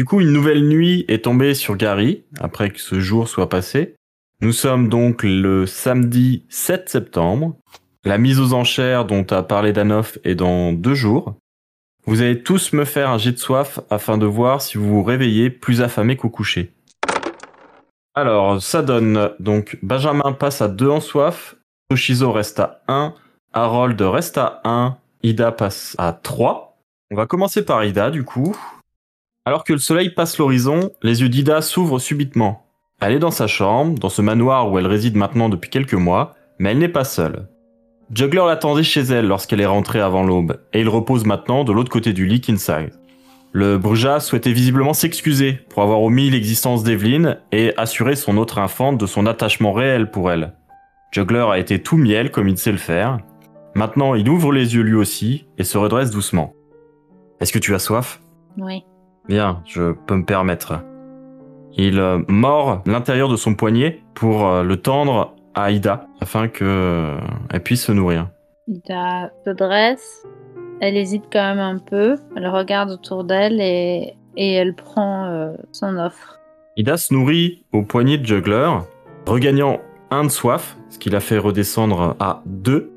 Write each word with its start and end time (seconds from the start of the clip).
Du 0.00 0.06
coup, 0.06 0.22
une 0.22 0.32
nouvelle 0.32 0.66
nuit 0.66 1.04
est 1.08 1.26
tombée 1.26 1.52
sur 1.52 1.76
Gary, 1.76 2.24
après 2.40 2.70
que 2.70 2.80
ce 2.80 3.00
jour 3.00 3.28
soit 3.28 3.50
passé. 3.50 3.96
Nous 4.40 4.52
sommes 4.52 4.88
donc 4.88 5.22
le 5.22 5.66
samedi 5.66 6.46
7 6.48 6.88
septembre. 6.88 7.54
La 8.06 8.16
mise 8.16 8.40
aux 8.40 8.54
enchères 8.54 9.04
dont 9.04 9.26
a 9.28 9.42
parlé 9.42 9.74
Danoff 9.74 10.16
est 10.24 10.36
dans 10.36 10.72
deux 10.72 10.94
jours. 10.94 11.34
Vous 12.06 12.22
allez 12.22 12.42
tous 12.42 12.72
me 12.72 12.86
faire 12.86 13.10
un 13.10 13.18
jet 13.18 13.32
de 13.32 13.36
soif 13.36 13.78
afin 13.90 14.16
de 14.16 14.24
voir 14.24 14.62
si 14.62 14.78
vous 14.78 14.88
vous 14.88 15.02
réveillez 15.02 15.50
plus 15.50 15.82
affamé 15.82 16.16
qu'au 16.16 16.30
coucher. 16.30 16.72
Alors, 18.14 18.62
ça 18.62 18.80
donne 18.80 19.32
donc 19.38 19.76
Benjamin 19.82 20.32
passe 20.32 20.62
à 20.62 20.68
2 20.68 20.88
en 20.88 21.00
soif, 21.00 21.56
Toshizo 21.90 22.32
reste 22.32 22.58
à 22.58 22.80
1, 22.88 23.12
Harold 23.52 24.00
reste 24.00 24.38
à 24.38 24.62
1, 24.64 24.96
Ida 25.24 25.52
passe 25.52 25.94
à 25.98 26.14
3. 26.14 26.78
On 27.10 27.16
va 27.16 27.26
commencer 27.26 27.62
par 27.62 27.84
Ida 27.84 28.10
du 28.10 28.24
coup. 28.24 28.56
Alors 29.46 29.64
que 29.64 29.72
le 29.72 29.78
soleil 29.78 30.10
passe 30.10 30.38
l'horizon, 30.38 30.90
les 31.02 31.22
yeux 31.22 31.28
d'Ida 31.28 31.62
s'ouvrent 31.62 31.98
subitement. 31.98 32.66
Elle 33.00 33.14
est 33.14 33.18
dans 33.18 33.30
sa 33.30 33.46
chambre, 33.46 33.98
dans 33.98 34.10
ce 34.10 34.20
manoir 34.20 34.70
où 34.70 34.78
elle 34.78 34.86
réside 34.86 35.16
maintenant 35.16 35.48
depuis 35.48 35.70
quelques 35.70 35.94
mois, 35.94 36.34
mais 36.58 36.70
elle 36.70 36.78
n'est 36.78 36.88
pas 36.88 37.04
seule. 37.04 37.48
Juggler 38.12 38.44
l'attendait 38.46 38.82
chez 38.82 39.00
elle 39.00 39.26
lorsqu'elle 39.26 39.60
est 39.60 39.66
rentrée 39.66 40.00
avant 40.00 40.24
l'aube, 40.24 40.60
et 40.72 40.80
il 40.80 40.88
repose 40.88 41.24
maintenant 41.24 41.64
de 41.64 41.72
l'autre 41.72 41.90
côté 41.90 42.12
du 42.12 42.26
lit 42.26 42.40
Kinside. 42.40 42.92
Le 43.52 43.78
Bruja 43.78 44.20
souhaitait 44.20 44.52
visiblement 44.52 44.92
s'excuser 44.92 45.54
pour 45.70 45.82
avoir 45.82 46.02
omis 46.02 46.30
l'existence 46.30 46.84
d'Evelyn 46.84 47.38
et 47.50 47.72
assurer 47.76 48.16
son 48.16 48.36
autre 48.36 48.58
infante 48.58 48.98
de 48.98 49.06
son 49.06 49.26
attachement 49.26 49.72
réel 49.72 50.10
pour 50.10 50.30
elle. 50.30 50.52
Juggler 51.12 51.46
a 51.50 51.58
été 51.58 51.82
tout 51.82 51.96
miel 51.96 52.30
comme 52.30 52.48
il 52.48 52.58
sait 52.58 52.72
le 52.72 52.78
faire. 52.78 53.18
Maintenant, 53.74 54.14
il 54.14 54.28
ouvre 54.28 54.52
les 54.52 54.74
yeux 54.74 54.82
lui 54.82 54.94
aussi 54.94 55.46
et 55.56 55.64
se 55.64 55.78
redresse 55.78 56.10
doucement. 56.10 56.52
Est-ce 57.40 57.52
que 57.52 57.58
tu 57.58 57.74
as 57.74 57.80
soif? 57.80 58.20
Oui. 58.58 58.84
Bien, 59.30 59.62
je 59.64 59.92
peux 59.92 60.16
me 60.16 60.24
permettre. 60.24 60.80
Il 61.74 62.00
euh, 62.00 62.18
mord 62.26 62.82
l'intérieur 62.84 63.28
de 63.28 63.36
son 63.36 63.54
poignet 63.54 64.02
pour 64.12 64.44
euh, 64.44 64.64
le 64.64 64.76
tendre 64.76 65.36
à 65.54 65.70
Ida 65.70 66.08
afin 66.20 66.48
que 66.48 66.64
euh, 66.64 67.16
elle 67.48 67.62
puisse 67.62 67.84
se 67.84 67.92
nourrir. 67.92 68.28
Ida 68.66 69.30
se 69.46 69.50
dresse. 69.50 70.26
Elle 70.80 70.96
hésite 70.96 71.26
quand 71.32 71.44
même 71.44 71.60
un 71.60 71.78
peu. 71.78 72.16
Elle 72.34 72.48
regarde 72.48 72.90
autour 72.90 73.22
d'elle 73.22 73.60
et, 73.60 74.16
et 74.36 74.54
elle 74.54 74.74
prend 74.74 75.26
euh, 75.26 75.52
son 75.70 75.96
offre. 75.96 76.40
Ida 76.76 76.96
se 76.96 77.14
nourrit 77.14 77.64
au 77.72 77.82
poignet 77.82 78.18
de 78.18 78.26
Juggler, 78.26 78.68
regagnant 79.28 79.78
un 80.10 80.24
de 80.24 80.28
soif, 80.30 80.76
ce 80.88 80.98
qui 80.98 81.08
l'a 81.08 81.20
fait 81.20 81.38
redescendre 81.38 82.16
à 82.18 82.42
deux. 82.46 82.90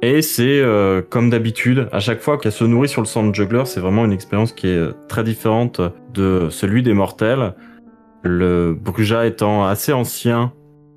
Et 0.00 0.22
c'est 0.22 0.60
euh, 0.60 1.02
comme 1.02 1.28
d'habitude, 1.28 1.88
à 1.90 1.98
chaque 1.98 2.20
fois 2.20 2.38
qu'elle 2.38 2.52
se 2.52 2.64
nourrit 2.64 2.88
sur 2.88 3.02
le 3.02 3.06
sang 3.06 3.26
de 3.26 3.34
Juggler, 3.34 3.64
c'est 3.64 3.80
vraiment 3.80 4.04
une 4.04 4.12
expérience 4.12 4.52
qui 4.52 4.68
est 4.68 4.76
euh, 4.76 4.92
très 5.08 5.24
différente 5.24 5.80
de 6.14 6.48
celui 6.50 6.84
des 6.84 6.92
mortels. 6.92 7.54
Le 8.22 8.74
Bruja 8.74 9.26
étant 9.26 9.66
assez 9.66 9.92
ancien, 9.92 10.52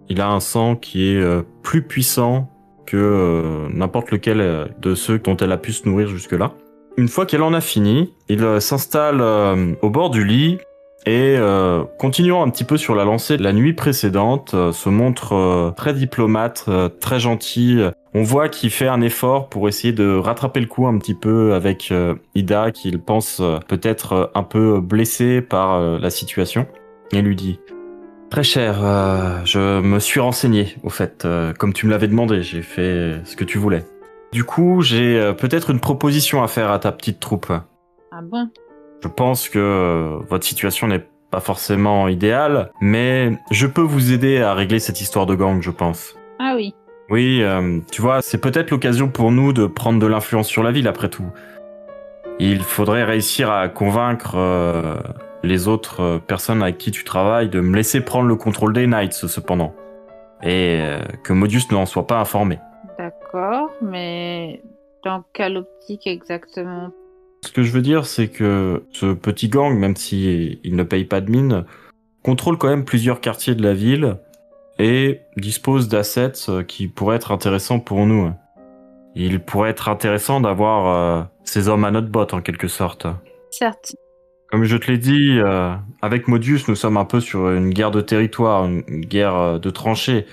il 0.08 0.22
a 0.22 0.30
un 0.30 0.40
sang 0.40 0.76
qui 0.76 1.14
est 1.14 1.20
euh, 1.20 1.42
plus 1.64 1.82
puissant 1.82 2.52
que 2.86 2.98
euh, 2.98 3.70
n'importe 3.74 4.12
lequel 4.12 4.72
de 4.80 4.94
ceux 4.94 5.18
dont 5.18 5.38
elle 5.38 5.52
a 5.52 5.58
pu 5.58 5.74
se 5.74 5.88
nourrir 5.90 6.08
jusque-là. 6.08 6.52
Une 6.98 7.08
fois 7.08 7.26
qu'elle 7.26 7.42
en 7.42 7.54
a 7.54 7.62
fini, 7.62 8.14
il 8.28 8.62
s'installe 8.62 9.22
au 9.82 9.90
bord 9.90 10.10
du 10.10 10.26
lit 10.26 10.58
et, 11.06 11.36
euh, 11.38 11.84
continuant 11.98 12.44
un 12.44 12.50
petit 12.50 12.64
peu 12.64 12.78
sur 12.78 12.96
la 12.96 13.06
lancée 13.06 13.38
de 13.38 13.44
la 13.44 13.54
nuit 13.54 13.74
précédente, 13.74 14.54
euh, 14.54 14.72
se 14.72 14.90
montre 14.90 15.34
euh, 15.34 15.72
très 15.72 15.94
diplomate, 15.94 16.66
euh, 16.68 16.90
très 16.90 17.20
gentil. 17.20 17.80
On 18.14 18.24
voit 18.24 18.50
qu'il 18.50 18.70
fait 18.70 18.88
un 18.88 19.02
effort 19.02 19.50
pour 19.50 19.68
essayer 19.68 19.94
de 19.94 20.16
rattraper 20.16 20.60
le 20.60 20.66
coup 20.68 20.86
un 20.86 20.98
petit 20.98 21.16
peu 21.16 21.54
avec 21.54 21.90
euh, 21.92 22.16
Ida, 22.36 22.72
qu'il 22.72 23.00
pense 23.02 23.40
euh, 23.40 23.58
peut-être 23.68 24.14
euh, 24.14 24.26
un 24.36 24.44
peu 24.44 24.80
blessé 24.80 25.42
par 25.42 25.76
euh, 25.76 25.98
la 25.98 26.10
situation. 26.10 26.68
Et 27.14 27.22
lui 27.22 27.36
dit 27.36 27.60
Très 28.30 28.44
cher, 28.44 28.80
euh, 28.82 29.40
je 29.44 29.82
me 29.82 30.00
suis 30.00 30.20
renseigné, 30.20 30.76
au 30.84 30.90
fait, 30.90 31.26
euh, 31.26 31.52
comme 31.54 31.74
tu 31.74 31.86
me 31.86 31.92
l'avais 31.92 32.08
demandé, 32.08 32.44
j'ai 32.44 32.62
fait 32.62 33.22
ce 33.26 33.36
que 33.36 33.44
tu 33.44 33.58
voulais. 33.58 33.86
Du 34.32 34.46
coup, 34.46 34.82
j'ai 34.82 35.20
euh, 35.20 35.34
peut-être 35.34 35.72
une 35.72 35.82
proposition 35.82 36.42
à 36.42 36.48
faire 36.48 36.72
à 36.72 36.80
ta 36.80 36.92
petite 36.92 37.20
troupe. 37.20 37.48
Ah 37.50 38.22
bon? 38.24 38.50
Je 39.02 39.08
pense 39.08 39.50
que 39.50 39.60
euh, 39.60 40.20
votre 40.30 40.46
situation 40.46 40.88
n'est 40.88 41.06
pas 41.32 41.40
forcément 41.40 42.08
idéale, 42.08 42.72
mais 42.82 43.32
je 43.50 43.66
peux 43.66 43.82
vous 43.82 44.12
aider 44.12 44.42
à 44.42 44.54
régler 44.54 44.80
cette 44.80 45.02
histoire 45.02 45.26
de 45.26 45.36
gang, 45.36 45.62
je 45.62 45.72
pense. 45.72 46.16
Ah 46.40 46.54
oui. 46.56 46.76
Oui, 47.10 47.42
euh, 47.42 47.80
tu 47.92 48.02
vois, 48.02 48.22
c'est 48.22 48.40
peut-être 48.40 48.72
l'occasion 48.72 49.10
pour 49.10 49.32
nous 49.32 49.54
de 49.54 49.66
prendre 49.66 50.00
de 50.00 50.08
l'influence 50.08 50.48
sur 50.48 50.64
la 50.64 50.72
ville 50.72 50.88
après 50.88 51.10
tout. 51.10 51.26
Il 52.40 52.62
faudrait 52.62 53.04
réussir 53.04 53.52
à 53.52 53.68
convaincre 53.70 54.36
euh, 54.36 54.96
les 55.44 55.68
autres 55.68 56.22
personnes 56.26 56.62
avec 56.64 56.78
qui 56.78 56.92
tu 56.92 57.04
travailles 57.04 57.50
de 57.50 57.60
me 57.60 57.76
laisser 57.76 58.02
prendre 58.02 58.28
le 58.28 58.36
contrôle 58.36 58.74
des 58.74 58.88
Knights 58.88 59.28
cependant. 59.28 59.74
Et 60.42 60.80
euh, 60.82 61.00
que 61.24 61.34
Modius 61.34 61.70
ne 61.72 61.78
en 61.78 61.86
soit 61.86 62.08
pas 62.08 62.20
informé. 62.20 62.60
D'accord, 62.98 63.70
mais 63.82 64.62
dans 65.04 65.24
quelle 65.34 65.58
optique 65.58 66.08
exactement? 66.08 66.92
Ce 67.44 67.52
que 67.52 67.64
je 67.64 67.72
veux 67.72 67.82
dire, 67.82 68.06
c'est 68.06 68.28
que 68.28 68.84
ce 68.92 69.14
petit 69.14 69.50
gang, 69.50 69.78
même 69.78 69.96
si 69.96 70.60
il 70.64 70.76
ne 70.76 70.84
paye 70.84 71.06
pas 71.06 71.22
de 71.22 71.32
mine, 71.32 71.66
contrôle 72.24 72.58
quand 72.58 72.70
même 72.70 72.86
plusieurs 72.86 73.20
quartiers 73.20 73.56
de 73.56 73.64
la 73.64 73.74
ville 73.74 74.18
et 74.78 75.22
dispose 75.38 75.88
d'assets 75.88 76.50
euh, 76.50 76.64
qui 76.64 76.88
pourraient 76.88 77.16
être 77.16 77.32
intéressants 77.32 77.80
pour 77.80 78.06
nous. 78.06 78.32
Il 79.16 79.40
pourrait 79.42 79.72
être 79.72 79.90
intéressant 79.90 80.40
d'avoir 80.40 80.88
euh, 80.88 81.24
ces 81.44 81.68
hommes 81.68 81.84
à 81.84 81.92
notre 81.92 82.08
botte 82.08 82.34
en 82.34 82.42
quelque 82.42 82.68
sorte. 82.68 83.08
Certes. 83.50 83.96
Comme 84.50 84.64
je 84.64 84.78
te 84.78 84.92
l'ai 84.92 84.98
dit, 84.98 85.40
euh, 85.40 85.74
avec 86.02 86.28
Modius, 86.28 86.68
nous 86.68 86.76
sommes 86.76 86.98
un 86.98 87.06
peu 87.06 87.20
sur 87.20 87.50
une 87.50 87.72
guerre 87.72 87.92
de 87.92 88.02
territoire, 88.02 88.66
une 88.66 88.82
guerre 89.02 89.60
de 89.60 89.70
tranchées. 89.70 90.26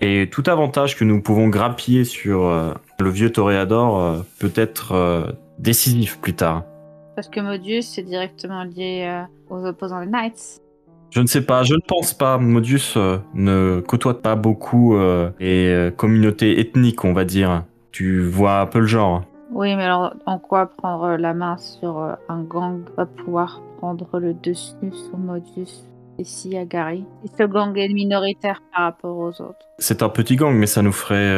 Et 0.00 0.28
tout 0.30 0.42
avantage 0.46 0.96
que 0.96 1.04
nous 1.04 1.22
pouvons 1.22 1.48
grappiller 1.48 2.04
sur 2.04 2.44
euh, 2.44 2.74
le 3.00 3.10
vieux 3.10 3.30
toréador 3.30 4.24
peut 4.38 4.52
être 4.56 5.36
décisif 5.58 6.20
plus 6.20 6.34
tard. 6.34 6.64
Parce 7.14 7.28
que 7.28 7.40
Modius 7.40 7.86
c'est 7.86 8.02
directement 8.02 8.64
lié 8.64 9.06
euh, 9.06 9.22
aux 9.54 9.64
opposants 9.64 10.00
des 10.00 10.10
Knights. 10.10 10.60
Je 11.10 11.20
ne 11.20 11.26
sais 11.26 11.40
pas, 11.40 11.62
je 11.62 11.74
ne 11.74 11.80
pense 11.80 12.12
pas. 12.12 12.38
Modius 12.38 12.96
euh, 12.96 13.18
ne 13.34 13.80
côtoie 13.80 14.20
pas 14.20 14.36
beaucoup 14.36 14.96
euh, 14.96 15.30
les 15.38 15.68
euh, 15.68 15.90
communautés 15.90 16.60
ethniques, 16.60 17.04
on 17.04 17.12
va 17.12 17.24
dire. 17.24 17.64
Tu 17.92 18.22
vois 18.22 18.60
un 18.60 18.66
peu 18.66 18.80
le 18.80 18.86
genre. 18.86 19.22
Oui, 19.52 19.74
mais 19.76 19.84
alors 19.84 20.14
en 20.26 20.38
quoi 20.38 20.66
prendre 20.66 21.16
la 21.16 21.32
main 21.32 21.56
sur 21.56 22.16
un 22.28 22.42
gang 22.42 22.82
va 22.96 23.06
pouvoir 23.06 23.62
prendre 23.78 24.18
le 24.18 24.34
dessus 24.34 24.74
sur 24.92 25.16
Modius 25.16 25.84
et 26.18 26.24
si 26.24 26.56
à 26.56 26.64
Gary 26.64 27.04
Et 27.24 27.28
ce 27.38 27.44
gang 27.44 27.74
est 27.78 27.88
minoritaire 27.88 28.60
par 28.74 28.84
rapport 28.84 29.16
aux 29.16 29.40
autres. 29.40 29.66
C'est 29.78 30.02
un 30.02 30.08
petit 30.08 30.36
gang, 30.36 30.54
mais 30.54 30.66
ça 30.66 30.82
nous 30.82 30.92
ferait 30.92 31.32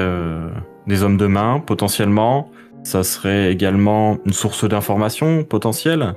des 0.87 1.03
hommes 1.05 1.17
de 1.17 1.27
main, 1.27 1.61
potentiellement. 1.61 2.51
Ça 2.85 3.03
serait 3.03 3.53
également 3.53 4.19
une 4.25 4.33
source 4.33 4.67
d'information 4.69 5.45
potentielle. 5.45 6.15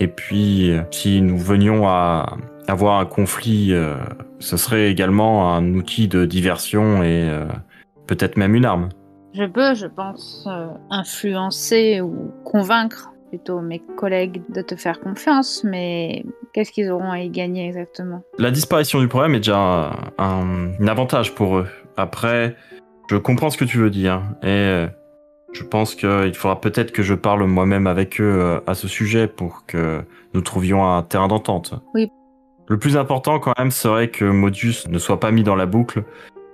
Et 0.00 0.08
puis, 0.08 0.70
euh, 0.70 0.82
si 0.90 1.20
nous 1.22 1.38
venions 1.38 1.88
à 1.88 2.36
avoir 2.68 2.98
un 3.00 3.04
conflit, 3.04 3.72
euh, 3.72 3.94
ce 4.38 4.56
serait 4.56 4.90
également 4.90 5.54
un 5.54 5.74
outil 5.74 6.08
de 6.08 6.24
diversion 6.24 7.02
et 7.02 7.28
euh, 7.28 7.46
peut-être 8.06 8.36
même 8.36 8.54
une 8.54 8.64
arme. 8.64 8.88
Je 9.34 9.44
peux, 9.44 9.74
je 9.74 9.86
pense, 9.86 10.46
euh, 10.48 10.66
influencer 10.90 12.00
ou 12.00 12.32
convaincre 12.44 13.10
plutôt 13.30 13.60
mes 13.60 13.80
collègues 13.96 14.42
de 14.50 14.62
te 14.62 14.76
faire 14.76 15.00
confiance, 15.00 15.64
mais 15.64 16.24
qu'est-ce 16.52 16.70
qu'ils 16.70 16.90
auront 16.90 17.10
à 17.10 17.18
y 17.20 17.28
gagner 17.30 17.66
exactement? 17.66 18.22
La 18.38 18.52
disparition 18.52 19.00
du 19.00 19.08
problème 19.08 19.34
est 19.34 19.38
déjà 19.40 19.58
un, 19.58 19.90
un- 20.18 20.70
un 20.80 20.86
avantage 20.86 21.34
pour 21.34 21.58
eux. 21.58 21.66
Après, 21.96 22.54
je 23.10 23.16
comprends 23.16 23.50
ce 23.50 23.58
que 23.58 23.64
tu 23.64 23.78
veux 23.78 23.90
dire. 23.90 24.22
Et 24.44 24.86
Je 25.54 25.62
pense 25.62 25.94
qu'il 25.94 26.34
faudra 26.34 26.60
peut-être 26.60 26.90
que 26.90 27.02
je 27.02 27.14
parle 27.14 27.44
moi-même 27.44 27.86
avec 27.86 28.20
eux 28.20 28.24
euh, 28.24 28.60
à 28.66 28.74
ce 28.74 28.88
sujet 28.88 29.28
pour 29.28 29.64
que 29.66 30.02
nous 30.34 30.40
trouvions 30.40 30.84
un 30.84 31.02
terrain 31.02 31.28
d'entente. 31.28 31.74
Oui. 31.94 32.10
Le 32.66 32.78
plus 32.78 32.96
important 32.96 33.38
quand 33.38 33.52
même 33.56 33.70
serait 33.70 34.08
que 34.08 34.24
Modius 34.24 34.88
ne 34.88 34.98
soit 34.98 35.20
pas 35.20 35.30
mis 35.30 35.44
dans 35.44 35.54
la 35.54 35.66
boucle 35.66 36.02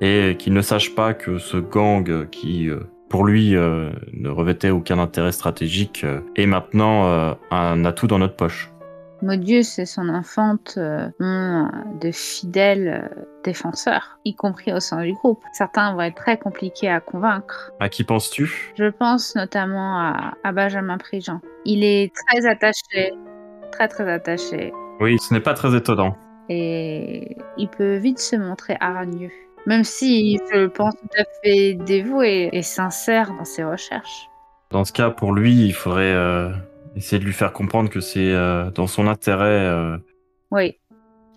et 0.03 0.37
qu'il 0.39 0.53
ne 0.53 0.61
sache 0.61 0.95
pas 0.95 1.15
que 1.15 1.39
ce 1.39 1.57
gang 1.57 2.29
qui, 2.29 2.69
euh, 2.69 2.81
pour 3.09 3.25
lui, 3.25 3.57
euh, 3.57 3.91
ne 4.13 4.29
revêtait 4.29 4.71
aucun 4.71 4.99
intérêt 4.99 5.33
stratégique 5.33 6.05
est 6.37 6.47
maintenant 6.47 7.37
un 7.51 7.85
atout 7.85 8.07
dans 8.07 8.19
notre 8.19 8.37
poche. 8.37 8.71
Modius 9.23 9.79
et 9.79 9.87
son 9.87 10.09
infante 10.09 10.75
euh, 10.77 11.09
ont 11.21 11.69
de 12.01 12.11
fidèles 12.11 13.03
euh, 13.05 13.25
défenseurs, 13.45 14.19
y 14.25 14.35
compris 14.35 14.73
au 14.73 14.81
sein 14.81 15.03
du 15.03 15.13
groupe. 15.13 15.43
Certains 15.53 15.95
vont 15.95 16.01
être 16.01 16.17
très 16.17 16.39
compliqués 16.39 16.89
à 16.89 17.01
convaincre. 17.01 17.73
À 17.81 17.89
qui 17.89 18.05
penses-tu? 18.05 18.73
Je 18.77 18.91
pense 18.91 19.35
notamment 19.35 19.99
à, 19.99 20.35
à 20.45 20.53
Benjamin 20.53 20.99
Prigent. 20.99 21.41
Il 21.65 21.85
est 21.85 22.13
très 22.15 22.47
attaché, 22.47 23.13
très 23.73 23.89
très 23.89 24.11
attaché. 24.11 24.73
Oui, 25.01 25.19
ce 25.19 25.35
n'est 25.35 25.41
pas 25.41 25.55
très 25.55 25.77
étonnant. 25.77 26.17
Et 26.49 27.37
il 27.57 27.69
peut 27.69 27.97
vite 27.97 28.19
se 28.19 28.37
montrer 28.37 28.77
hargneux. 28.81 29.31
Même 29.67 29.85
si 29.85 30.39
je 30.53 30.59
le 30.59 30.69
pense 30.71 30.95
tout 30.97 31.19
à 31.19 31.25
fait 31.43 31.75
dévoué 31.75 32.49
et 32.53 32.63
sincère 32.63 33.31
dans 33.39 33.45
ses 33.45 33.63
recherches. 33.63 34.29
Dans 34.71 34.85
ce 34.85 34.93
cas, 34.93 35.11
pour 35.11 35.33
lui, 35.33 35.67
il 35.67 35.75
faudrait 35.75 36.15
euh, 36.15 36.51
essayer 36.97 37.19
de 37.19 37.25
lui 37.25 37.33
faire 37.33 37.53
comprendre 37.53 37.91
que 37.91 38.01
c'est 38.01 38.33
euh, 38.33 38.71
dans 38.71 38.87
son 38.87 39.07
intérêt. 39.07 39.67
euh, 39.67 39.97
Oui. 40.51 40.79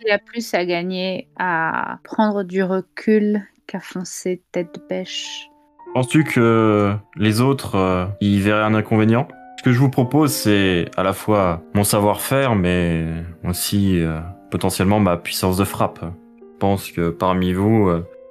Il 0.06 0.12
a 0.12 0.20
plus 0.20 0.54
à 0.54 0.66
gagner 0.66 1.30
à 1.40 2.00
prendre 2.04 2.44
du 2.44 2.62
recul 2.64 3.42
qu'à 3.68 3.80
foncer 3.80 4.42
tête 4.52 4.76
de 4.76 4.80
pêche. 4.80 5.48
Penses-tu 5.94 6.24
que 6.24 6.94
les 7.16 7.40
autres 7.40 7.76
euh, 7.76 8.06
y 8.20 8.40
verraient 8.40 8.64
un 8.64 8.74
inconvénient? 8.74 9.28
Ce 9.58 9.64
que 9.64 9.72
je 9.72 9.80
vous 9.80 9.90
propose, 9.90 10.34
c'est 10.34 10.90
à 10.98 11.04
la 11.04 11.14
fois 11.14 11.62
mon 11.74 11.86
savoir-faire, 11.86 12.56
mais 12.56 13.06
aussi 13.46 14.02
euh, 14.02 14.20
potentiellement 14.52 15.00
ma 15.00 15.16
puissance 15.16 15.56
de 15.58 15.64
frappe. 15.64 16.00
Je 16.02 16.58
pense 16.60 16.92
que 16.92 17.10
parmi 17.10 17.54
vous, 17.54 17.90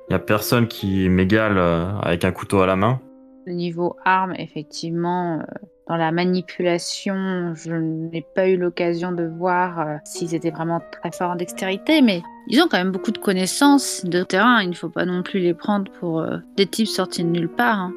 il 0.09 0.13
y 0.13 0.17
a 0.17 0.19
personne 0.19 0.69
qui 0.69 1.09
m'égale 1.09 1.57
euh, 1.57 1.91
avec 2.01 2.25
un 2.25 2.33
couteau 2.33 2.61
à 2.61 2.67
la 2.67 2.77
main. 2.77 3.01
Le 3.47 3.55
niveau 3.55 3.97
armes, 4.05 4.35
effectivement, 4.37 5.39
euh, 5.39 5.67
dans 5.89 5.97
la 5.97 6.13
manipulation, 6.13 7.55
je 7.55 7.73
n'ai 7.73 8.25
pas 8.35 8.49
eu 8.49 8.57
l'occasion 8.57 9.13
de 9.13 9.25
voir 9.25 9.81
euh, 9.81 9.97
s'ils 10.05 10.35
étaient 10.35 10.51
vraiment 10.51 10.81
très 10.93 11.11
forts 11.11 11.31
en 11.31 11.37
dextérité, 11.37 12.03
mais 12.03 12.23
ils 12.49 12.61
ont 12.61 12.67
quand 12.71 12.79
même 12.79 12.93
beaucoup 12.93 13.11
de 13.11 13.19
connaissances 13.19 14.05
de 14.05 14.23
terrain. 14.23 14.63
Il 14.63 14.71
ne 14.71 14.75
faut 14.75 14.89
pas 14.89 15.05
non 15.05 15.23
plus 15.23 15.41
les 15.41 15.55
prendre 15.55 15.91
pour 15.99 16.21
euh, 16.21 16.39
des 16.57 16.67
types 16.67 16.89
sortis 16.89 17.25
de 17.25 17.29
nulle 17.29 17.49
part. 17.49 17.79
hein. 17.79 17.93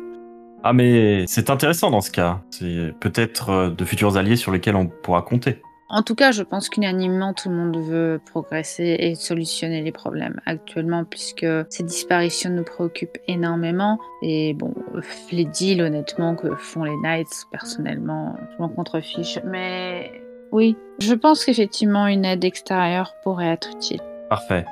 Ah 0.68 0.74
mais 0.74 1.26
c'est 1.28 1.52
intéressant 1.52 1.92
dans 1.92 2.02
ce 2.02 2.10
cas. 2.10 2.42
C'est 2.50 2.92
peut-être 3.00 3.50
euh, 3.50 3.70
de 3.70 3.86
futurs 3.86 4.18
alliés 4.18 4.36
sur 4.36 4.52
lesquels 4.52 4.76
on 4.76 4.88
pourra 4.88 5.22
compter. 5.22 5.62
En 5.88 6.02
tout 6.02 6.16
cas, 6.16 6.32
je 6.32 6.42
pense 6.42 6.70
qu'unanimement, 6.70 7.34
tout 7.34 7.50
le 7.50 7.56
monde 7.56 7.78
veut 7.78 8.20
progresser 8.26 8.96
et 9.00 9.14
solutionner 9.14 9.82
les 9.82 9.92
problèmes 9.92 10.42
actuellement, 10.48 11.04
puisque 11.04 11.46
ces 11.70 11.84
disparitions 11.84 12.50
nous 12.50 12.64
préoccupent 12.64 13.20
énormément. 13.28 14.00
Et 14.24 14.56
bon, 14.56 14.74
les 15.32 15.46
deals, 15.46 15.82
honnêtement, 15.82 16.36
que 16.36 16.56
font 16.56 16.84
les 16.84 16.98
Knights, 16.98 17.46
personnellement, 17.52 18.36
je 18.52 18.58
m'en 18.58 18.70
contrefiche. 18.70 19.40
Mais 19.46 20.12
oui, 20.52 20.76
je 21.00 21.14
pense 21.14 21.46
qu'effectivement, 21.46 22.08
une 22.08 22.26
aide 22.26 22.44
extérieure 22.44 23.14
pourrait 23.24 23.50
être 23.50 23.70
utile. 23.72 24.02
Parfait. 24.30 24.66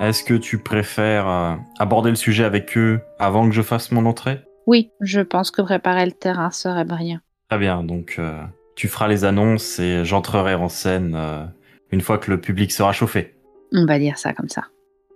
Est-ce 0.00 0.24
que 0.24 0.34
tu 0.34 0.58
préfères 0.58 1.28
euh, 1.28 1.54
aborder 1.78 2.10
le 2.10 2.16
sujet 2.16 2.44
avec 2.44 2.76
eux 2.76 3.00
avant 3.18 3.46
que 3.48 3.54
je 3.54 3.62
fasse 3.62 3.92
mon 3.92 4.06
entrée? 4.06 4.40
Oui, 4.66 4.90
je 5.00 5.20
pense 5.20 5.50
que 5.50 5.62
préparer 5.62 6.06
le 6.06 6.12
terrain 6.12 6.50
serait 6.50 6.84
brillant. 6.84 7.20
Très 7.50 7.58
bien, 7.58 7.84
donc 7.84 8.16
euh, 8.18 8.42
tu 8.76 8.88
feras 8.88 9.08
les 9.08 9.24
annonces 9.24 9.78
et 9.78 10.04
j'entrerai 10.04 10.54
en 10.54 10.68
scène 10.68 11.14
euh, 11.16 11.44
une 11.90 12.00
fois 12.00 12.18
que 12.18 12.30
le 12.30 12.40
public 12.40 12.72
sera 12.72 12.92
chauffé. 12.92 13.34
On 13.72 13.86
va 13.86 13.98
dire 13.98 14.18
ça 14.18 14.32
comme 14.32 14.48
ça. 14.48 14.64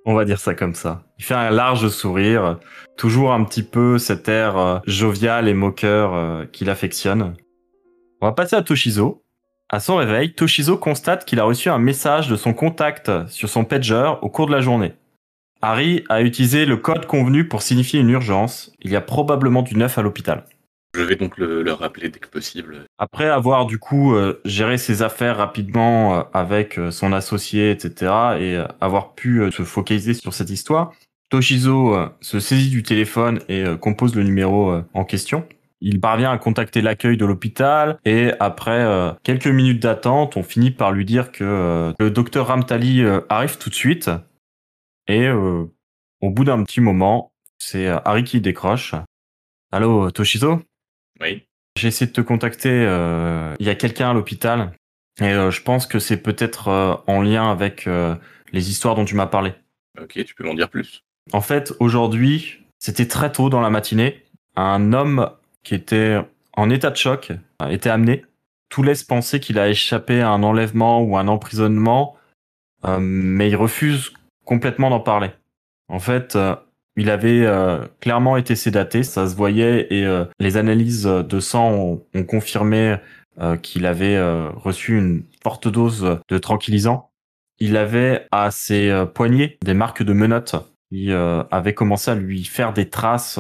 On 0.05 0.15
va 0.15 0.25
dire 0.25 0.39
ça 0.39 0.55
comme 0.55 0.75
ça. 0.75 1.03
Il 1.19 1.25
fait 1.25 1.35
un 1.35 1.51
large 1.51 1.89
sourire, 1.89 2.59
toujours 2.97 3.33
un 3.33 3.45
petit 3.45 3.63
peu 3.63 3.99
cet 3.99 4.29
air 4.29 4.57
euh, 4.57 4.79
jovial 4.87 5.49
et 5.49 5.55
moqueur 5.55 6.15
euh, 6.15 6.45
qu'il 6.47 6.71
affectionne. 6.71 7.35
On 8.21 8.27
va 8.27 8.33
passer 8.33 8.57
à 8.57 8.63
Toshizo. 8.63 9.23
À 9.71 9.81
son 9.81 9.97
réveil, 9.97 10.33
Toshizo 10.33 10.79
constate 10.79 11.27
qu'il 11.27 11.41
a 11.41 11.45
reçu 11.45 11.69
un 11.69 11.79
message 11.79 12.29
de 12.29 12.37
son 12.37 12.55
contact 12.55 13.11
sur 13.29 13.51
son 13.51 13.65
pager 13.65 14.13
au 14.23 14.31
cours 14.31 14.47
de 14.47 14.53
la 14.53 14.61
journée. 14.61 14.95
Harry 15.61 16.05
a 16.09 16.23
utilisé 16.23 16.65
le 16.65 16.77
code 16.77 17.07
convenu 17.07 17.49
pour 17.49 17.63
signifier 17.63 18.01
une 18.01 18.09
urgence. 18.09 18.73
Il 18.81 18.91
y 18.91 18.97
a 18.97 19.01
probablement 19.01 19.63
du 19.63 19.77
neuf 19.77 19.99
à 19.99 20.03
l'hôpital. 20.03 20.45
Je 20.95 21.03
vais 21.03 21.17
donc 21.17 21.37
le, 21.37 21.63
le 21.63 21.73
rappeler 21.73 22.09
dès 22.09 22.19
que 22.19 22.29
possible. 22.29 22.85
Après 22.99 23.29
avoir 23.29 23.67
du 23.67 23.79
coup 23.79 24.15
euh, 24.15 24.41
géré 24.45 24.79
ses 24.79 25.03
affaires 25.03 25.37
rapidement 25.37 26.19
euh, 26.19 26.23
avec 26.33 26.79
euh, 26.79 26.91
son 26.91 27.13
associé, 27.13 27.71
etc., 27.71 27.93
et 28.39 28.57
euh, 28.57 28.67
avoir 28.81 29.15
pu 29.15 29.43
euh, 29.43 29.51
se 29.51 29.63
focaliser 29.65 30.15
sur 30.15 30.33
cette 30.33 30.51
histoire, 30.51 30.93
Toshizo 31.29 31.95
euh, 31.95 32.09
se 32.21 32.41
saisit 32.41 32.71
du 32.71 32.83
téléphone 32.83 33.41
et 33.49 33.65
compose 33.81 34.15
le 34.15 34.23
numéro 34.23 34.81
en 34.95 35.05
question. 35.05 35.47
Il 35.81 36.01
parvient 36.01 36.33
à 36.33 36.39
contacter 36.39 36.81
l'accueil 36.81 37.17
de 37.17 37.25
l'hôpital 37.25 37.99
et 38.05 38.33
après 38.41 38.81
euh, 38.81 39.13
quelques 39.23 39.47
minutes 39.47 39.81
d'attente, 39.81 40.37
on 40.37 40.43
finit 40.43 40.73
par 40.73 40.91
lui 40.91 41.05
dire 41.05 41.31
que 41.31 41.45
euh, 41.45 41.93
le 42.01 42.11
docteur 42.11 42.49
Ramtali 42.49 43.03
euh, 43.03 43.21
arrive 43.29 43.59
tout 43.59 43.71
de 43.71 43.75
suite. 43.75 44.11
Et 45.07 45.31
au 45.31 45.71
bout 46.31 46.45
d'un 46.45 46.63
petit 46.65 46.83
moment, 46.83 47.33
c'est 47.57 47.87
Harry 47.87 48.25
qui 48.25 48.43
décroche. 48.43 48.95
Allô, 49.73 50.11
Toshizo? 50.11 50.61
Oui. 51.21 51.45
j'ai 51.77 51.89
essayé 51.89 52.07
de 52.07 52.13
te 52.13 52.21
contacter. 52.21 52.71
euh, 52.71 53.55
Il 53.59 53.67
y 53.67 53.71
a 53.71 53.75
quelqu'un 53.75 54.11
à 54.11 54.15
l'hôpital 54.15 54.73
et 55.21 55.25
euh, 55.25 55.51
je 55.51 55.63
pense 55.63 55.87
que 55.87 55.99
c'est 55.99 56.17
peut-être 56.19 56.69
euh, 56.69 56.95
en 57.07 57.23
lien 57.23 57.51
avec 57.51 57.89
les 58.53 58.71
histoires 58.71 58.95
dont 58.95 59.05
tu 59.05 59.15
m'as 59.15 59.27
parlé. 59.27 59.53
Ok, 60.01 60.23
tu 60.25 60.35
peux 60.35 60.45
m'en 60.45 60.55
dire 60.55 60.69
plus. 60.71 61.03
En 61.33 61.41
fait, 61.41 61.73
aujourd'hui, 61.81 62.61
c'était 62.79 63.07
très 63.09 63.31
tôt 63.33 63.51
dans 63.51 63.61
la 63.61 63.71
matinée. 63.71 64.25
Un 64.57 64.93
homme 64.93 65.31
qui 65.65 65.75
était 65.75 66.19
en 66.57 66.71
état 66.71 66.91
de 66.91 66.97
choc 66.97 67.33
a 67.59 67.73
été 67.73 67.91
amené. 67.91 68.25
Tout 68.71 68.83
laisse 68.83 69.03
penser 69.03 69.41
qu'il 69.41 69.59
a 69.59 69.69
échappé 69.69 70.21
à 70.21 70.31
un 70.31 70.43
enlèvement 70.43 71.01
ou 71.03 71.17
un 71.17 71.29
emprisonnement, 71.29 72.17
mais 72.99 73.49
il 73.49 73.57
refuse 73.57 74.13
complètement 74.45 74.91
d'en 74.91 75.01
parler. 75.01 75.31
En 75.89 75.99
fait, 75.99 76.39
il 76.99 77.11
avait 77.11 77.47
euh, 77.47 77.87
clairement 78.01 78.37
été 78.37 78.57
sédaté, 78.57 79.05
ça 79.05 79.29
se 79.29 79.37
voyait, 79.37 79.87
et 79.91 80.05
euh, 80.05 80.25
les 80.41 80.57
analyses 80.57 81.05
de 81.05 81.41
sang 81.41 81.73
ont, 81.73 82.25
confirmé 82.25 82.97
euh, 83.41 83.57
qu'il 83.57 83.87
avait 83.87 84.21
reçu 84.57 84.99
une 84.99 85.23
forte 85.41 85.69
dose 85.69 86.19
de 86.29 86.39
tranquillisant. 86.39 87.11
Il 87.61 87.77
avait 87.77 88.27
à 88.33 88.51
ses 88.51 89.05
poignets 89.15 89.59
des 89.65 89.75
marques 89.75 90.03
de 90.03 90.13
menottes. 90.13 90.57
Il 90.91 91.13
euh, 91.13 91.45
avait 91.53 91.73
commencé 91.73 92.11
à 92.11 92.17
lui 92.17 92.43
faire 92.45 92.73
des 92.73 92.89
traces 92.89 93.39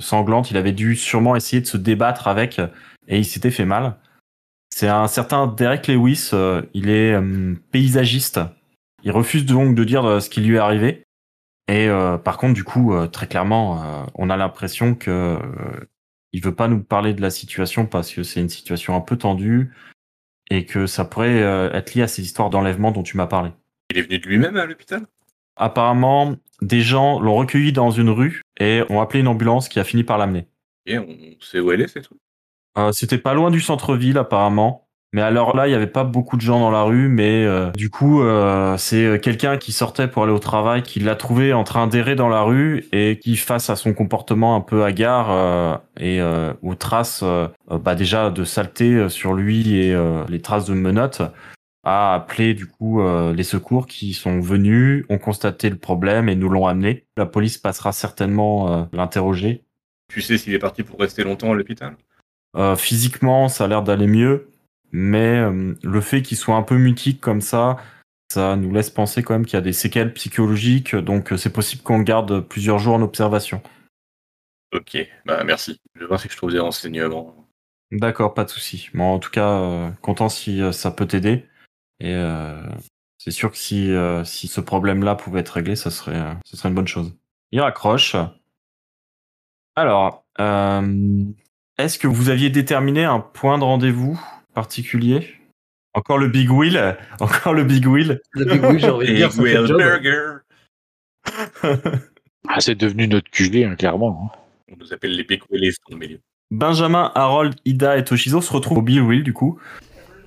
sanglantes. 0.00 0.50
Il 0.50 0.56
avait 0.56 0.72
dû 0.72 0.96
sûrement 0.96 1.36
essayer 1.36 1.60
de 1.60 1.66
se 1.66 1.76
débattre 1.76 2.26
avec, 2.26 2.58
et 3.06 3.18
il 3.18 3.26
s'était 3.26 3.50
fait 3.50 3.66
mal. 3.66 3.96
C'est 4.70 4.88
un 4.88 5.08
certain 5.08 5.46
Derek 5.46 5.88
Lewis. 5.88 6.30
il 6.72 6.88
est 6.88 7.14
paysagiste. 7.70 8.40
Il 9.04 9.10
refuse 9.10 9.44
donc 9.44 9.74
de 9.74 9.84
dire 9.84 10.22
ce 10.22 10.30
qui 10.30 10.40
lui 10.40 10.56
est 10.56 10.58
arrivé. 10.58 11.04
Et 11.68 11.88
euh, 11.88 12.18
par 12.18 12.38
contre, 12.38 12.54
du 12.54 12.64
coup, 12.64 12.94
euh, 12.94 13.06
très 13.06 13.26
clairement, 13.26 13.82
euh, 13.82 14.04
on 14.14 14.30
a 14.30 14.36
l'impression 14.36 14.94
que 14.94 15.38
il 16.32 16.42
veut 16.42 16.54
pas 16.54 16.68
nous 16.68 16.82
parler 16.82 17.12
de 17.12 17.20
la 17.20 17.30
situation 17.30 17.86
parce 17.86 18.10
que 18.10 18.22
c'est 18.22 18.40
une 18.40 18.48
situation 18.48 18.96
un 18.96 19.00
peu 19.00 19.16
tendue 19.16 19.72
et 20.50 20.64
que 20.64 20.86
ça 20.86 21.04
pourrait 21.04 21.40
être 21.40 21.94
lié 21.94 22.02
à 22.02 22.08
ces 22.08 22.22
histoires 22.22 22.48
d'enlèvement 22.48 22.90
dont 22.90 23.02
tu 23.02 23.16
m'as 23.18 23.26
parlé. 23.26 23.50
Il 23.90 23.98
est 23.98 24.02
venu 24.02 24.18
de 24.18 24.26
lui-même 24.26 24.56
à 24.56 24.64
l'hôpital? 24.64 25.06
Apparemment, 25.56 26.36
des 26.62 26.80
gens 26.80 27.20
l'ont 27.20 27.34
recueilli 27.34 27.72
dans 27.72 27.90
une 27.90 28.08
rue 28.08 28.40
et 28.58 28.82
ont 28.88 29.02
appelé 29.02 29.20
une 29.20 29.28
ambulance 29.28 29.68
qui 29.68 29.78
a 29.78 29.84
fini 29.84 30.04
par 30.04 30.16
l'amener. 30.16 30.46
Et 30.86 30.98
on 30.98 31.36
sait 31.40 31.60
où 31.60 31.70
elle 31.70 31.82
est, 31.82 31.88
c'est 31.88 32.00
tout. 32.00 32.16
Euh, 32.78 32.92
C'était 32.92 33.18
pas 33.18 33.34
loin 33.34 33.50
du 33.50 33.60
centre-ville 33.60 34.16
apparemment. 34.16 34.88
Mais 35.14 35.20
alors 35.20 35.54
là, 35.54 35.68
il 35.68 35.70
y 35.70 35.74
avait 35.74 35.86
pas 35.86 36.04
beaucoup 36.04 36.36
de 36.36 36.40
gens 36.40 36.58
dans 36.58 36.70
la 36.70 36.84
rue, 36.84 37.08
mais 37.08 37.44
euh, 37.44 37.70
du 37.72 37.90
coup, 37.90 38.22
euh, 38.22 38.78
c'est 38.78 39.20
quelqu'un 39.20 39.58
qui 39.58 39.70
sortait 39.72 40.08
pour 40.08 40.22
aller 40.22 40.32
au 40.32 40.38
travail, 40.38 40.82
qui 40.82 41.00
l'a 41.00 41.16
trouvé 41.16 41.52
en 41.52 41.64
train 41.64 41.86
d'errer 41.86 42.14
dans 42.14 42.30
la 42.30 42.40
rue 42.42 42.86
et 42.92 43.18
qui, 43.18 43.36
face 43.36 43.68
à 43.68 43.76
son 43.76 43.92
comportement 43.92 44.56
un 44.56 44.62
peu 44.62 44.84
hagard 44.84 45.26
euh, 45.30 45.76
et 46.00 46.20
euh, 46.22 46.54
aux 46.62 46.74
traces, 46.74 47.20
euh, 47.22 47.46
euh, 47.70 47.76
bah 47.76 47.94
déjà 47.94 48.30
de 48.30 48.44
saleté 48.44 48.94
euh, 48.94 49.08
sur 49.10 49.34
lui 49.34 49.76
et 49.76 49.94
euh, 49.94 50.24
les 50.30 50.40
traces 50.40 50.64
de 50.64 50.72
menottes, 50.72 51.20
a 51.84 52.14
appelé 52.14 52.54
du 52.54 52.66
coup 52.66 53.02
euh, 53.02 53.34
les 53.34 53.42
secours 53.42 53.86
qui 53.86 54.14
sont 54.14 54.40
venus, 54.40 55.04
ont 55.10 55.18
constaté 55.18 55.68
le 55.68 55.76
problème 55.76 56.30
et 56.30 56.36
nous 56.36 56.48
l'ont 56.48 56.66
amené. 56.66 57.04
La 57.18 57.26
police 57.26 57.58
passera 57.58 57.92
certainement 57.92 58.72
euh, 58.72 58.84
l'interroger. 58.92 59.64
Tu 60.08 60.22
sais 60.22 60.38
s'il 60.38 60.54
est 60.54 60.58
parti 60.58 60.84
pour 60.84 60.98
rester 60.98 61.22
longtemps 61.22 61.52
à 61.52 61.54
l'hôpital? 61.54 61.96
Euh, 62.56 62.76
physiquement, 62.76 63.48
ça 63.48 63.64
a 63.64 63.66
l'air 63.66 63.82
d'aller 63.82 64.06
mieux, 64.06 64.51
mais 64.92 65.38
euh, 65.38 65.74
le 65.82 66.00
fait 66.00 66.22
qu'il 66.22 66.36
soit 66.36 66.56
un 66.56 66.62
peu 66.62 66.76
mutique 66.76 67.20
comme 67.20 67.40
ça, 67.40 67.76
ça 68.32 68.56
nous 68.56 68.72
laisse 68.72 68.90
penser 68.90 69.22
quand 69.22 69.34
même 69.34 69.44
qu'il 69.44 69.54
y 69.54 69.58
a 69.58 69.62
des 69.62 69.72
séquelles 69.72 70.14
psychologiques, 70.14 70.94
donc 70.94 71.32
euh, 71.32 71.36
c'est 71.36 71.52
possible 71.52 71.82
qu'on 71.82 72.00
garde 72.00 72.40
plusieurs 72.40 72.78
jours 72.78 72.94
en 72.94 73.02
observation. 73.02 73.62
Ok, 74.74 74.96
bah 75.26 75.44
merci. 75.44 75.80
Je 75.94 76.00
vais 76.00 76.06
voir 76.06 76.18
si 76.18 76.28
je 76.30 76.36
trouve 76.36 76.52
des 76.52 76.58
renseignements. 76.58 77.36
D'accord, 77.90 78.32
pas 78.32 78.44
de 78.44 78.48
souci. 78.48 78.88
Bon, 78.94 79.04
en 79.04 79.18
tout 79.18 79.30
cas, 79.30 79.50
euh, 79.50 79.90
content 80.00 80.30
si 80.30 80.62
euh, 80.62 80.72
ça 80.72 80.90
peut 80.90 81.06
t'aider. 81.06 81.46
Et 82.00 82.14
euh, 82.14 82.66
c'est 83.18 83.30
sûr 83.30 83.50
que 83.50 83.58
si, 83.58 83.90
euh, 83.90 84.24
si 84.24 84.48
ce 84.48 84.62
problème-là 84.62 85.14
pouvait 85.14 85.40
être 85.40 85.50
réglé, 85.50 85.76
ça 85.76 85.90
serait, 85.90 86.16
euh, 86.16 86.32
ce 86.46 86.56
serait 86.56 86.70
une 86.70 86.74
bonne 86.74 86.88
chose. 86.88 87.14
Il 87.50 87.60
raccroche. 87.60 88.16
Alors, 89.76 90.24
euh, 90.40 91.24
est-ce 91.76 91.98
que 91.98 92.06
vous 92.06 92.30
aviez 92.30 92.48
déterminé 92.48 93.04
un 93.04 93.20
point 93.20 93.58
de 93.58 93.64
rendez-vous? 93.64 94.18
Particulier? 94.54 95.26
Encore 95.94 96.16
le 96.18 96.28
Big 96.28 96.50
Wheel 96.50 96.96
Encore 97.20 97.52
le 97.54 97.64
Big 97.64 97.86
Wheel 97.86 98.20
Le 98.32 98.44
Big 98.46 98.62
Wheel, 98.64 98.78
j'ai 98.78 98.90
envie 98.90 99.08
de 99.08 99.14
dire, 99.14 99.30
Will 99.38 99.66
job. 99.66 99.78
Burger 99.78 100.38
Ah, 102.48 102.60
c'est 102.60 102.74
devenu 102.74 103.06
notre 103.08 103.30
QG, 103.30 103.64
hein, 103.64 103.76
clairement. 103.76 104.32
hein. 104.34 104.38
On 104.72 104.76
nous 104.78 104.92
appelle 104.92 105.14
les 105.14 105.24
Big 105.24 105.42
Willies 105.50 105.74
dans 105.88 105.96
le 105.96 106.00
milieu. 106.00 106.20
Benjamin, 106.50 107.12
Harold, 107.14 107.54
Ida 107.64 107.96
et 107.98 108.04
Toshizo 108.04 108.40
se 108.40 108.52
retrouvent 108.52 108.78
au 108.78 108.82
Big 108.82 109.00
Wheel, 109.00 109.22
du 109.22 109.32
coup. 109.32 109.58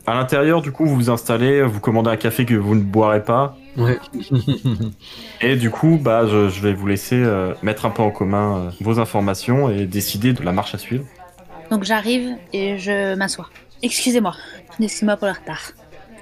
À 0.07 0.13
l'intérieur, 0.13 0.61
du 0.61 0.71
coup, 0.71 0.85
vous 0.85 0.95
vous 0.95 1.09
installez, 1.09 1.63
vous 1.63 1.79
commandez 1.79 2.11
un 2.11 2.15
café 2.15 2.45
que 2.45 2.53
vous 2.53 2.75
ne 2.75 2.81
boirez 2.83 3.23
pas. 3.23 3.57
Ouais. 3.75 3.97
Et 5.41 5.55
du 5.55 5.71
coup, 5.71 5.99
bah, 6.01 6.27
je, 6.27 6.47
je 6.49 6.61
vais 6.61 6.73
vous 6.73 6.85
laisser 6.87 7.15
euh, 7.21 7.53
mettre 7.63 7.85
un 7.87 7.89
peu 7.89 8.03
en 8.03 8.11
commun 8.11 8.57
euh, 8.67 8.69
vos 8.81 8.99
informations 8.99 9.69
et 9.71 9.87
décider 9.87 10.33
de 10.33 10.43
la 10.43 10.51
marche 10.51 10.75
à 10.75 10.77
suivre. 10.77 11.05
Donc 11.71 11.83
j'arrive 11.83 12.35
et 12.53 12.77
je 12.77 13.15
m'assois. 13.15 13.49
Excusez-moi, 13.85 14.35
excusez-moi 14.79 15.15
pour 15.15 15.27
le 15.27 15.33
retard. 15.33 15.71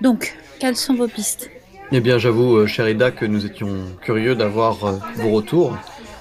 Donc, 0.02 0.36
quelles 0.60 0.76
sont 0.76 0.96
vos 0.96 1.08
pistes? 1.08 1.50
Eh 1.94 2.02
bien, 2.02 2.18
j'avoue, 2.18 2.58
euh, 2.58 2.68
cher 2.68 2.90
Ida, 2.90 3.12
que 3.12 3.26
nous 3.26 3.46
étions 3.46 3.86
curieux 4.02 4.36
d'avoir 4.36 4.84
euh, 4.84 5.00
vos 5.16 5.32
retours, 5.32 5.78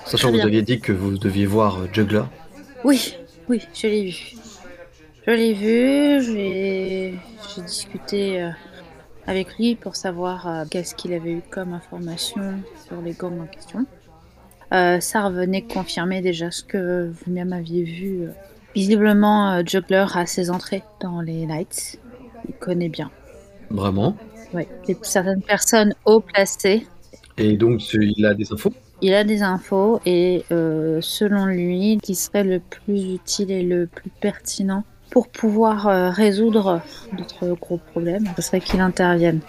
sachant 0.06 0.30
que 0.30 0.36
vous 0.36 0.46
aviez 0.46 0.62
dit 0.62 0.78
que 0.78 0.92
vous 0.92 1.18
deviez 1.18 1.46
voir 1.46 1.80
euh, 1.80 1.88
Juggler. 1.92 2.22
Oui, 2.84 3.16
oui, 3.48 3.60
je 3.74 3.88
l'ai 3.88 4.04
vu. 4.04 4.34
Je 5.26 5.32
l'ai 5.32 5.52
vu, 5.52 6.22
j'ai 6.22 7.62
discuté 7.62 8.40
euh, 8.40 8.50
avec 9.26 9.58
lui 9.58 9.74
pour 9.74 9.96
savoir 9.96 10.46
euh, 10.46 10.64
qu'est-ce 10.70 10.94
qu'il 10.94 11.12
avait 11.12 11.32
eu 11.32 11.42
comme 11.50 11.72
information 11.72 12.54
sur 12.86 13.02
les 13.02 13.14
gangs 13.14 13.40
en 13.40 13.46
question. 13.46 13.84
Euh, 14.72 15.00
ça 15.00 15.24
revenait 15.24 15.62
confirmer 15.62 16.20
déjà 16.20 16.52
ce 16.52 16.62
que 16.62 17.10
vous-même 17.10 17.52
aviez 17.52 17.82
vu. 17.82 18.28
Visiblement, 18.74 19.52
euh, 19.52 19.62
Juggler 19.64 20.06
a 20.14 20.26
ses 20.26 20.50
entrées 20.50 20.82
dans 21.00 21.20
les 21.20 21.46
Knights. 21.46 21.98
Il 22.48 22.54
connaît 22.54 22.88
bien. 22.88 23.10
Vraiment. 23.70 24.16
Les, 24.54 24.96
certaines 25.02 25.42
personnes 25.42 25.94
haut 26.04 26.20
placées 26.20 26.86
Et 27.38 27.56
donc, 27.56 27.80
il 27.94 28.26
a 28.26 28.34
des 28.34 28.52
infos 28.52 28.72
Il 29.00 29.14
a 29.14 29.24
des 29.24 29.42
infos 29.42 30.00
et 30.04 30.44
euh, 30.50 30.98
selon 31.00 31.46
lui, 31.46 31.98
qui 32.02 32.14
serait 32.14 32.44
le 32.44 32.60
plus 32.60 33.14
utile 33.14 33.50
et 33.50 33.62
le 33.62 33.86
plus 33.86 34.10
pertinent 34.10 34.84
pour 35.10 35.28
pouvoir 35.28 35.88
euh, 35.88 36.10
résoudre 36.10 36.80
notre 37.18 37.54
gros 37.54 37.76
problème, 37.76 38.24
ce 38.36 38.42
serait 38.42 38.60
qu'il 38.60 38.80
intervienne 38.80 39.40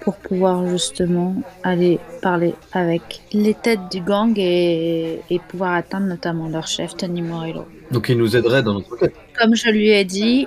pour 0.00 0.16
pouvoir 0.16 0.66
justement 0.68 1.34
aller 1.62 1.98
parler 2.20 2.54
avec 2.72 3.22
les 3.32 3.54
têtes 3.54 3.90
du 3.90 4.00
gang 4.00 4.32
et, 4.36 5.20
et 5.30 5.38
pouvoir 5.40 5.72
atteindre 5.74 6.06
notamment 6.06 6.48
leur 6.48 6.66
chef 6.66 6.96
Tony 6.96 7.22
Morello. 7.22 7.64
Donc, 7.90 8.08
il 8.08 8.18
nous 8.18 8.36
aiderait 8.36 8.62
dans 8.62 8.74
notre 8.74 8.92
enquête. 8.92 9.14
Comme 9.38 9.54
je 9.54 9.68
lui 9.70 9.90
ai 9.90 10.04
dit, 10.04 10.46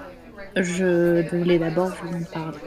je 0.55 1.27
voulais 1.35 1.59
d'abord 1.59 1.89
vous 2.01 2.09
en 2.09 2.23
parler. 2.23 2.57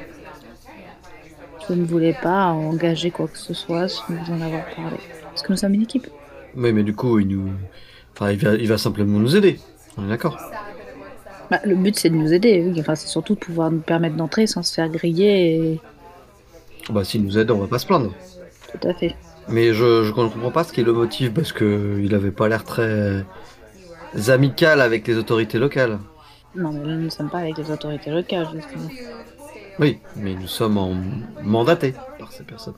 Je 1.69 1.75
ne 1.75 1.85
voulais 1.85 2.17
pas 2.21 2.47
engager 2.47 3.11
quoi 3.11 3.29
que 3.29 3.39
ce 3.39 3.55
soit 3.55 3.89
sans 3.89 4.05
vous 4.09 4.33
en 4.33 4.41
avoir 4.41 4.65
parlé. 4.75 4.97
Parce 5.25 5.43
que 5.43 5.53
nous 5.53 5.59
sommes 5.59 5.75
une 5.75 5.83
équipe. 5.83 6.09
Oui, 6.57 6.73
mais 6.73 6.83
du 6.83 6.95
coup, 6.95 7.19
il 7.21 7.29
nous. 7.29 7.51
Enfin, 8.15 8.33
il 8.33 8.39
va, 8.39 8.55
il 8.55 8.67
va 8.67 8.79
simplement 8.79 9.19
nous 9.19 9.37
aider. 9.37 9.61
On 9.97 10.05
est 10.07 10.09
d'accord. 10.09 10.39
Bah, 11.51 11.61
le 11.65 11.75
but 11.75 11.99
c'est 11.99 12.11
de 12.11 12.15
nous 12.15 12.33
aider, 12.33 12.65
oui. 12.67 12.81
Enfin, 12.81 12.95
c'est 12.95 13.09
surtout 13.09 13.35
de 13.35 13.41
pouvoir 13.41 13.71
nous 13.71 13.81
permettre 13.81 14.17
d'entrer 14.17 14.47
sans 14.47 14.63
se 14.63 14.75
faire 14.75 14.89
griller. 14.89 15.55
Et... 15.55 15.81
Bah, 16.91 17.05
s'il 17.05 17.25
nous 17.25 17.39
aide, 17.39 17.51
on 17.51 17.59
va 17.59 17.67
pas 17.67 17.79
se 17.79 17.87
plaindre. 17.87 18.13
Tout 18.73 18.89
à 18.89 18.95
fait. 18.95 19.15
Mais 19.49 19.73
je, 19.73 20.05
je 20.05 20.09
ne 20.09 20.13
comprends 20.13 20.51
pas 20.51 20.65
ce 20.65 20.73
qui 20.73 20.81
est 20.81 20.85
le 20.85 20.93
motif 20.93 21.33
parce 21.33 21.53
que 21.53 22.01
il 22.03 22.15
avait 22.15 22.31
pas 22.31 22.49
l'air 22.49 22.65
très 22.65 23.25
amical 24.29 24.81
avec 24.81 25.07
les 25.07 25.17
autorités 25.17 25.59
locales. 25.59 25.99
Non, 26.55 26.73
mais 26.73 26.85
là, 26.85 26.95
nous 26.97 27.05
ne 27.05 27.11
sommes 27.11 27.31
pas 27.31 27.39
avec 27.39 27.57
les 27.59 27.71
autorités 27.71 28.11
locales, 28.11 28.49
justement. 28.55 28.89
Oui, 29.79 29.99
mais 30.17 30.35
nous 30.35 30.49
sommes 30.49 30.79
en 30.79 30.95
mandatés 31.43 31.95
par 32.19 32.33
ces 32.33 32.43
personnes. 32.43 32.75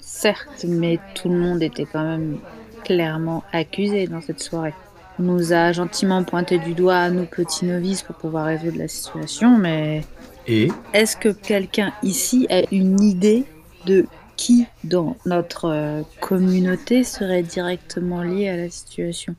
Certes, 0.00 0.64
mais 0.66 0.98
tout 1.14 1.28
le 1.28 1.36
monde 1.36 1.62
était 1.62 1.84
quand 1.84 2.04
même 2.04 2.38
clairement 2.84 3.44
accusé 3.52 4.06
dans 4.06 4.20
cette 4.20 4.40
soirée. 4.40 4.74
On 5.18 5.24
nous 5.24 5.52
a 5.52 5.72
gentiment 5.72 6.24
pointé 6.24 6.58
du 6.58 6.74
doigt 6.74 6.96
à 6.96 7.10
nous 7.10 7.26
petits 7.26 7.64
novices 7.66 8.02
pour 8.02 8.16
pouvoir 8.16 8.46
résoudre 8.46 8.78
la 8.78 8.88
situation, 8.88 9.56
mais 9.58 10.02
Et 10.46 10.68
est-ce 10.94 11.16
que 11.16 11.28
quelqu'un 11.28 11.92
ici 12.02 12.46
a 12.50 12.62
une 12.72 13.00
idée 13.00 13.44
de 13.86 14.06
qui 14.36 14.66
dans 14.84 15.16
notre 15.26 15.66
euh, 15.66 16.02
communauté 16.20 17.04
serait 17.04 17.42
directement 17.42 18.22
lié 18.22 18.48
à 18.48 18.56
la 18.56 18.70
situation? 18.70 19.36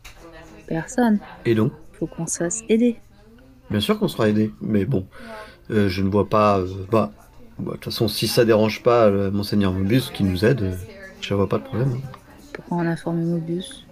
Personne. 0.73 1.19
et 1.45 1.53
donc, 1.55 1.71
Faut 1.91 2.07
qu'on 2.07 2.25
se 2.27 2.37
fasse 2.37 2.63
aider. 2.67 2.97
bien 3.69 3.79
sûr 3.79 3.99
qu'on 3.99 4.07
sera 4.07 4.27
aidé, 4.29 4.51
mais 4.61 4.85
bon, 4.85 5.05
euh, 5.71 5.87
je 5.87 6.01
ne 6.01 6.09
vois 6.09 6.27
pas. 6.27 6.59
euh, 6.59 6.67
bah, 6.91 7.11
bah, 7.59 7.71
de 7.73 7.77
toute 7.77 7.85
façon, 7.85 8.07
si 8.07 8.27
ça 8.27 8.43
dérange 8.45 8.81
pas 8.81 9.05
euh, 9.07 9.29
monseigneur 9.31 9.71
Mobius 9.71 10.09
qui 10.09 10.23
nous 10.23 10.43
aide, 10.45 10.75
je 11.21 11.33
vois 11.35 11.47
pas 11.47 11.59
de 11.59 11.63
problème. 11.63 12.01
Pourquoi 12.53 12.77
on 12.77 12.87
a 12.87 12.95
formé 12.95 13.23
Mobius? 13.23 13.85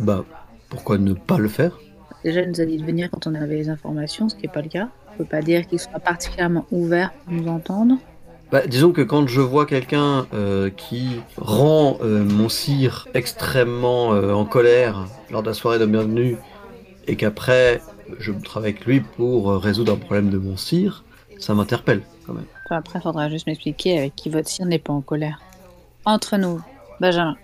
Bah, 0.00 0.24
pourquoi 0.70 0.96
ne 0.98 1.12
pas 1.12 1.38
le 1.38 1.48
faire? 1.48 1.78
Déjà, 2.24 2.40
il 2.42 2.48
nous 2.48 2.60
a 2.60 2.64
dit 2.64 2.78
de 2.78 2.84
venir 2.86 3.10
quand 3.10 3.26
on 3.26 3.34
avait 3.34 3.56
les 3.56 3.68
informations, 3.68 4.28
ce 4.28 4.34
qui 4.36 4.46
n'est 4.46 4.52
pas 4.52 4.62
le 4.62 4.68
cas. 4.68 4.88
On 5.14 5.18
peut 5.18 5.28
pas 5.28 5.42
dire 5.42 5.66
qu'il 5.66 5.78
soit 5.78 6.00
particulièrement 6.00 6.66
ouvert 6.70 7.12
pour 7.24 7.32
nous 7.34 7.48
entendre. 7.48 7.96
Bah, 8.52 8.66
disons 8.66 8.92
que 8.92 9.00
quand 9.00 9.26
je 9.28 9.40
vois 9.40 9.64
quelqu'un 9.64 10.26
euh, 10.34 10.68
qui 10.68 11.22
rend 11.38 11.96
euh, 12.02 12.22
mon 12.22 12.50
sire 12.50 13.08
extrêmement 13.14 14.12
euh, 14.12 14.34
en 14.34 14.44
colère 14.44 15.06
lors 15.30 15.42
de 15.42 15.48
la 15.48 15.54
soirée 15.54 15.78
de 15.78 15.86
bienvenue 15.86 16.36
et 17.06 17.16
qu'après 17.16 17.80
je 18.18 18.30
travaille 18.30 18.72
avec 18.72 18.84
lui 18.84 19.00
pour 19.00 19.54
résoudre 19.54 19.94
un 19.94 19.96
problème 19.96 20.28
de 20.28 20.36
mon 20.36 20.58
sire, 20.58 21.02
ça 21.38 21.54
m'interpelle 21.54 22.02
quand 22.26 22.34
même. 22.34 22.44
Enfin, 22.66 22.76
après, 22.76 23.00
faudra 23.00 23.30
juste 23.30 23.46
m'expliquer 23.46 23.98
avec 23.98 24.14
qui 24.16 24.28
votre 24.28 24.50
sire 24.50 24.66
n'est 24.66 24.78
pas 24.78 24.92
en 24.92 25.00
colère. 25.00 25.40
Entre 26.04 26.36
nous, 26.36 26.60
Benjamin, 27.00 27.38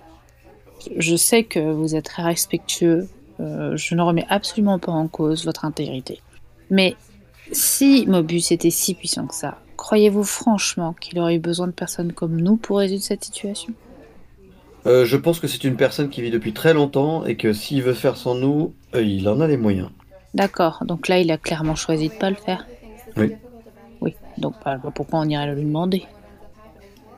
je 0.98 1.16
sais 1.16 1.44
que 1.44 1.72
vous 1.72 1.94
êtes 1.94 2.04
très 2.04 2.22
respectueux. 2.22 3.08
je 3.38 3.94
ne 3.94 4.02
remets 4.02 4.26
absolument 4.28 4.78
pas 4.78 4.92
en 4.92 5.08
cause 5.08 5.46
votre 5.46 5.64
intégrité. 5.64 6.20
Mais 6.68 6.96
si 7.50 8.04
Mobius 8.06 8.52
était 8.52 8.68
si 8.68 8.92
puissant 8.92 9.26
que 9.26 9.34
ça, 9.34 9.58
croyez-vous 9.78 10.25
franchement 10.25 10.94
qu'il 11.00 11.18
aurait 11.18 11.37
eu 11.37 11.38
besoin 11.38 11.68
de 11.68 11.73
personnes 11.73 12.12
comme 12.12 12.38
nous 12.38 12.56
pour 12.56 12.78
résoudre 12.78 13.02
cette 13.02 13.25
situation? 13.25 13.73
Euh, 14.87 15.06
je 15.06 15.16
pense 15.16 15.40
que 15.40 15.47
c'est 15.47 15.64
une 15.64 15.76
personne 15.76 16.11
qui 16.11 16.20
vit 16.20 16.30
depuis 16.30 16.52
très 16.52 16.75
longtemps 16.75 17.25
et 17.25 17.37
que 17.37 17.54
s'il 17.54 17.82
veut 17.82 17.94
faire 17.94 18.16
sans 18.16 18.35
nous, 18.35 18.75
euh, 18.94 19.02
il 19.02 19.26
en 19.28 19.40
a 19.40 19.47
les 19.47 19.56
moyens. 19.56 19.88
D'accord, 20.35 20.85
donc 20.85 21.08
là, 21.08 21.18
il 21.18 21.30
a 21.30 21.38
clairement 21.38 21.75
choisi 21.75 22.08
de 22.08 22.14
pas 22.14 22.28
le 22.28 22.37
faire. 22.37 22.66
Oui. 23.16 23.32
Oui, 24.00 24.14
donc 24.37 24.54
bah, 24.64 24.78
pourquoi 24.94 25.20
on 25.20 25.28
irait 25.28 25.47
le 25.47 25.54
lui 25.54 25.64
demander? 25.64 26.04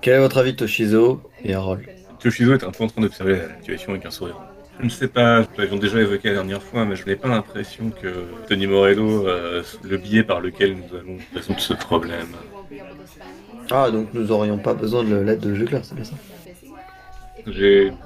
Quel 0.00 0.14
est 0.14 0.21
votre 0.21 0.38
avis, 0.38 0.55
Toshizo 0.55 1.21
et 1.45 1.55
Harold? 1.55 1.85
Toshizo 2.21 2.55
est 2.55 2.64
un 2.64 2.71
peu 2.71 2.85
en 2.85 2.87
train 2.87 3.02
d'observer 3.02 3.37
la 3.37 3.57
situation 3.59 3.93
avec 3.93 4.07
un 4.07 4.11
sourire. 4.11 4.38
Je 4.82 4.87
ne 4.87 4.90
sais 4.90 5.08
pas, 5.08 5.40
nous 5.42 5.46
l'avions 5.56 5.76
déjà 5.78 6.00
évoqué 6.00 6.28
la 6.28 6.34
dernière 6.34 6.62
fois, 6.62 6.84
mais 6.87 6.96
je 6.96 7.04
n'ai 7.06 7.16
pas 7.16 7.28
l'impression 7.28 7.92
que 7.92 8.42
Tony 8.46 8.66
Morello, 8.66 9.26
euh, 9.26 9.62
le 9.82 9.96
biais 9.99 10.25
par 10.25 10.40
lequel 10.40 10.76
nous 10.76 10.94
allons 10.94 11.26
résoudre 11.34 11.60
ce 11.62 11.75
problème. 11.75 12.37
Ah, 13.70 13.90
donc 13.90 14.12
nous 14.12 14.30
aurions 14.32 14.60
pas 14.60 14.75
besoin 14.75 15.02
de 15.04 15.14
l'aide 15.16 15.40
de 15.40 15.54
Jugler, 15.54 15.80
c'est 15.82 15.94
bien 15.94 16.04
ça? 16.04 16.18
J'ai 17.46 17.99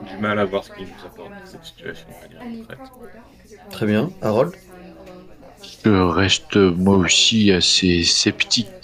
du 0.00 0.18
mal 0.18 0.38
à 0.38 0.44
voir 0.44 0.64
ce 0.64 0.70
qu'il 0.70 0.88
nous 0.90 1.04
apporte 1.04 1.36
dans 1.36 1.44
cette 1.44 1.64
situation 1.64 2.12
de 2.12 2.18
manière 2.18 2.48
concrète. 2.48 2.92
Très 3.70 3.86
bien. 3.86 4.14
Harold? 4.20 4.56
Je 5.84 5.90
reste 5.90 6.56
moi 6.56 6.96
aussi 6.96 7.50
assez 7.52 8.02
sceptique 8.04 8.74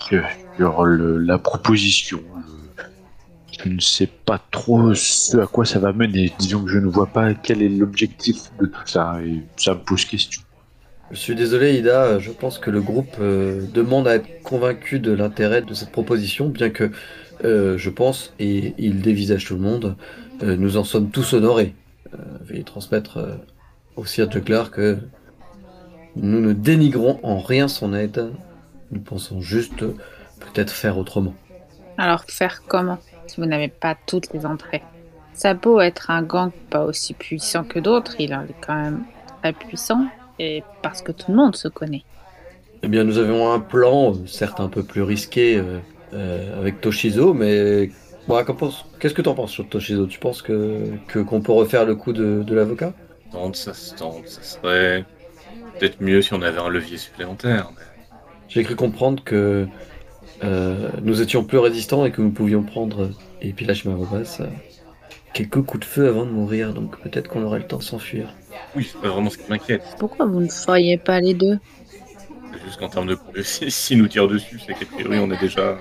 sur 0.57 0.85
le- 0.85 1.19
la 1.19 1.39
proposition. 1.39 2.23
Je 3.63 3.69
ne 3.69 3.81
sais 3.81 4.07
pas 4.07 4.41
trop 4.51 4.95
ce 4.95 5.39
à 5.39 5.47
quoi 5.47 5.65
ça 5.65 5.79
va 5.79 5.93
mener. 5.93 6.33
Disons 6.39 6.65
que 6.65 6.71
je 6.71 6.79
ne 6.79 6.87
vois 6.87 7.07
pas 7.07 7.35
quel 7.35 7.63
est 7.63 7.69
l'objectif 7.69 8.37
de 8.61 8.67
tout 8.67 8.87
ça 8.87 9.19
et 9.25 9.43
ça 9.57 9.75
me 9.75 9.81
pose 9.81 10.05
question. 10.05 10.43
Je 11.11 11.17
suis 11.17 11.37
désolé, 11.37 11.79
Ida, 11.79 12.19
je 12.19 12.33
pense 12.33 12.59
que 12.59 12.69
le 12.69 12.81
groupe 12.81 13.17
euh, 13.21 13.65
demande 13.73 14.09
à 14.09 14.17
être 14.17 14.43
convaincu 14.43 14.99
de 14.99 15.13
l'intérêt 15.13 15.63
de 15.63 15.73
cette 15.73 15.93
proposition, 15.93 16.49
bien 16.49 16.71
que 16.71 16.91
euh, 17.45 17.79
je 17.79 17.91
pense, 17.91 18.35
et 18.41 18.75
il 18.77 19.03
dévisage 19.03 19.45
tout 19.45 19.55
le 19.55 19.61
monde, 19.61 19.97
euh, 20.43 20.57
nous 20.57 20.77
en 20.77 20.85
sommes 20.85 21.11
tous 21.11 21.33
honorés. 21.33 21.75
Euh, 22.13 22.19
veuillez 22.43 22.65
transmettre 22.65 23.19
euh, 23.19 23.37
au 23.95 24.05
Sir 24.05 24.31
Juggler 24.31 24.65
que 24.73 24.99
nous 26.17 26.41
ne 26.41 26.53
dénigrons 26.53 27.21
en 27.23 27.39
rien 27.39 27.69
son 27.69 27.95
aide, 27.95 28.33
nous 28.91 29.01
pensons 29.01 29.41
juste 29.41 29.81
peut-être 30.41 30.73
faire 30.73 30.99
autrement. 30.99 31.35
Alors, 31.99 32.25
faire 32.27 32.63
comment? 32.67 32.99
Si 33.27 33.41
vous 33.41 33.47
n'avez 33.47 33.69
pas 33.69 33.97
toutes 34.07 34.33
les 34.33 34.47
entrées 34.47 34.89
Ça 35.33 35.51
a 35.51 35.55
beau 35.55 35.81
être 35.81 36.11
un 36.11 36.23
gang 36.23 36.53
pas 36.71 36.85
aussi 36.85 37.15
puissant 37.15 37.65
que 37.65 37.79
d'autres, 37.79 38.15
il 38.19 38.33
est 38.33 38.57
quand 38.61 38.75
même 38.77 39.07
très 39.43 39.53
puissant, 39.53 40.11
et 40.39 40.67
parce 40.83 41.03
que 41.03 41.13
tout 41.13 41.31
le 41.31 41.37
monde 41.37 41.57
se 41.57 41.69
connaît. 41.69 42.07
Eh 42.83 42.89
bien, 42.89 43.05
nous 43.05 43.19
avions 43.19 43.53
un 43.53 43.61
plan, 43.61 44.25
certes 44.27 44.61
un 44.61 44.69
peu 44.69 44.85
plus 44.87 45.03
risqué 45.03 45.57
euh, 45.57 45.81
euh, 46.13 46.59
avec 46.59 46.81
Toshizo, 46.81 47.35
mais 47.35 47.91
Bon, 48.27 48.43
qu'en 48.45 48.57
pense- 48.57 48.91
qu'est-ce 48.99 49.15
que 49.15 49.23
t'en 49.23 49.35
penses 49.35 49.53
sur 49.53 49.69
Toshizo? 49.69 50.07
Tu 50.09 50.19
penses 50.19 50.43
que 50.43 50.99
que- 51.07 51.21
qu'on 51.21 51.43
peut 51.43 51.53
refaire 51.53 51.85
le 51.87 51.95
coup 51.97 52.13
de, 52.13 52.43
de 52.43 52.55
l'avocat? 52.55 52.97
Tente, 53.31 53.57
ça 53.57 53.73
se 53.75 53.95
tente, 53.95 54.29
ça 54.29 54.43
serait 54.43 55.07
peut-être 55.79 56.01
mieux 56.01 56.23
si 56.23 56.35
on 56.35 56.43
avait 56.43 56.59
un 56.61 56.69
levier 56.71 56.99
supplémentaire. 56.99 57.73
mais- 57.77 57.83
J'ai 58.49 58.63
cru 58.65 58.77
comprendre 58.77 59.25
que 59.25 59.71
euh, 60.45 60.91
nous 61.03 61.23
étions 61.23 61.45
plus 61.45 61.59
résistants 61.59 62.05
et 62.05 62.11
que 62.11 62.21
nous 62.21 62.31
pouvions 62.31 62.63
prendre, 62.63 63.11
et 63.41 63.53
puis 63.53 63.65
là 63.65 63.75
je 63.75 63.89
m'arrobas, 63.89 64.39
euh, 64.41 64.47
quelques 65.33 65.63
coups 65.63 65.81
de 65.81 65.85
feu 65.85 66.09
avant 66.09 66.25
de 66.25 66.31
mourir, 66.31 66.73
donc 66.75 66.99
peut-être 67.01 67.29
qu'on 67.29 67.43
aurait 67.43 67.59
le 67.59 67.67
temps 67.67 67.79
de 67.79 67.83
s'enfuir. 67.83 68.35
Oui, 68.75 68.89
c'est 68.91 69.01
pas 69.01 69.09
vraiment 69.09 69.31
ce 69.31 69.39
qui 69.39 69.51
m'inquiète. 69.51 69.83
Pourquoi 69.99 70.27
vous 70.27 70.41
ne 70.41 70.49
feriez 70.49 70.99
pas 70.99 71.21
les 71.21 71.35
deux? 71.35 71.59
C'est 72.53 72.65
juste 72.65 72.79
qu'en 72.79 72.89
termes 72.89 73.07
de 73.07 73.19
si, 73.43 73.97
nous 73.97 74.09
tirent 74.09 74.29
dessus, 74.29 74.61
c'est 74.65 74.75
qu'a 74.75 74.87
priori 74.87 75.19
on 75.19 75.31
a 75.31 75.37
déjà 75.37 75.79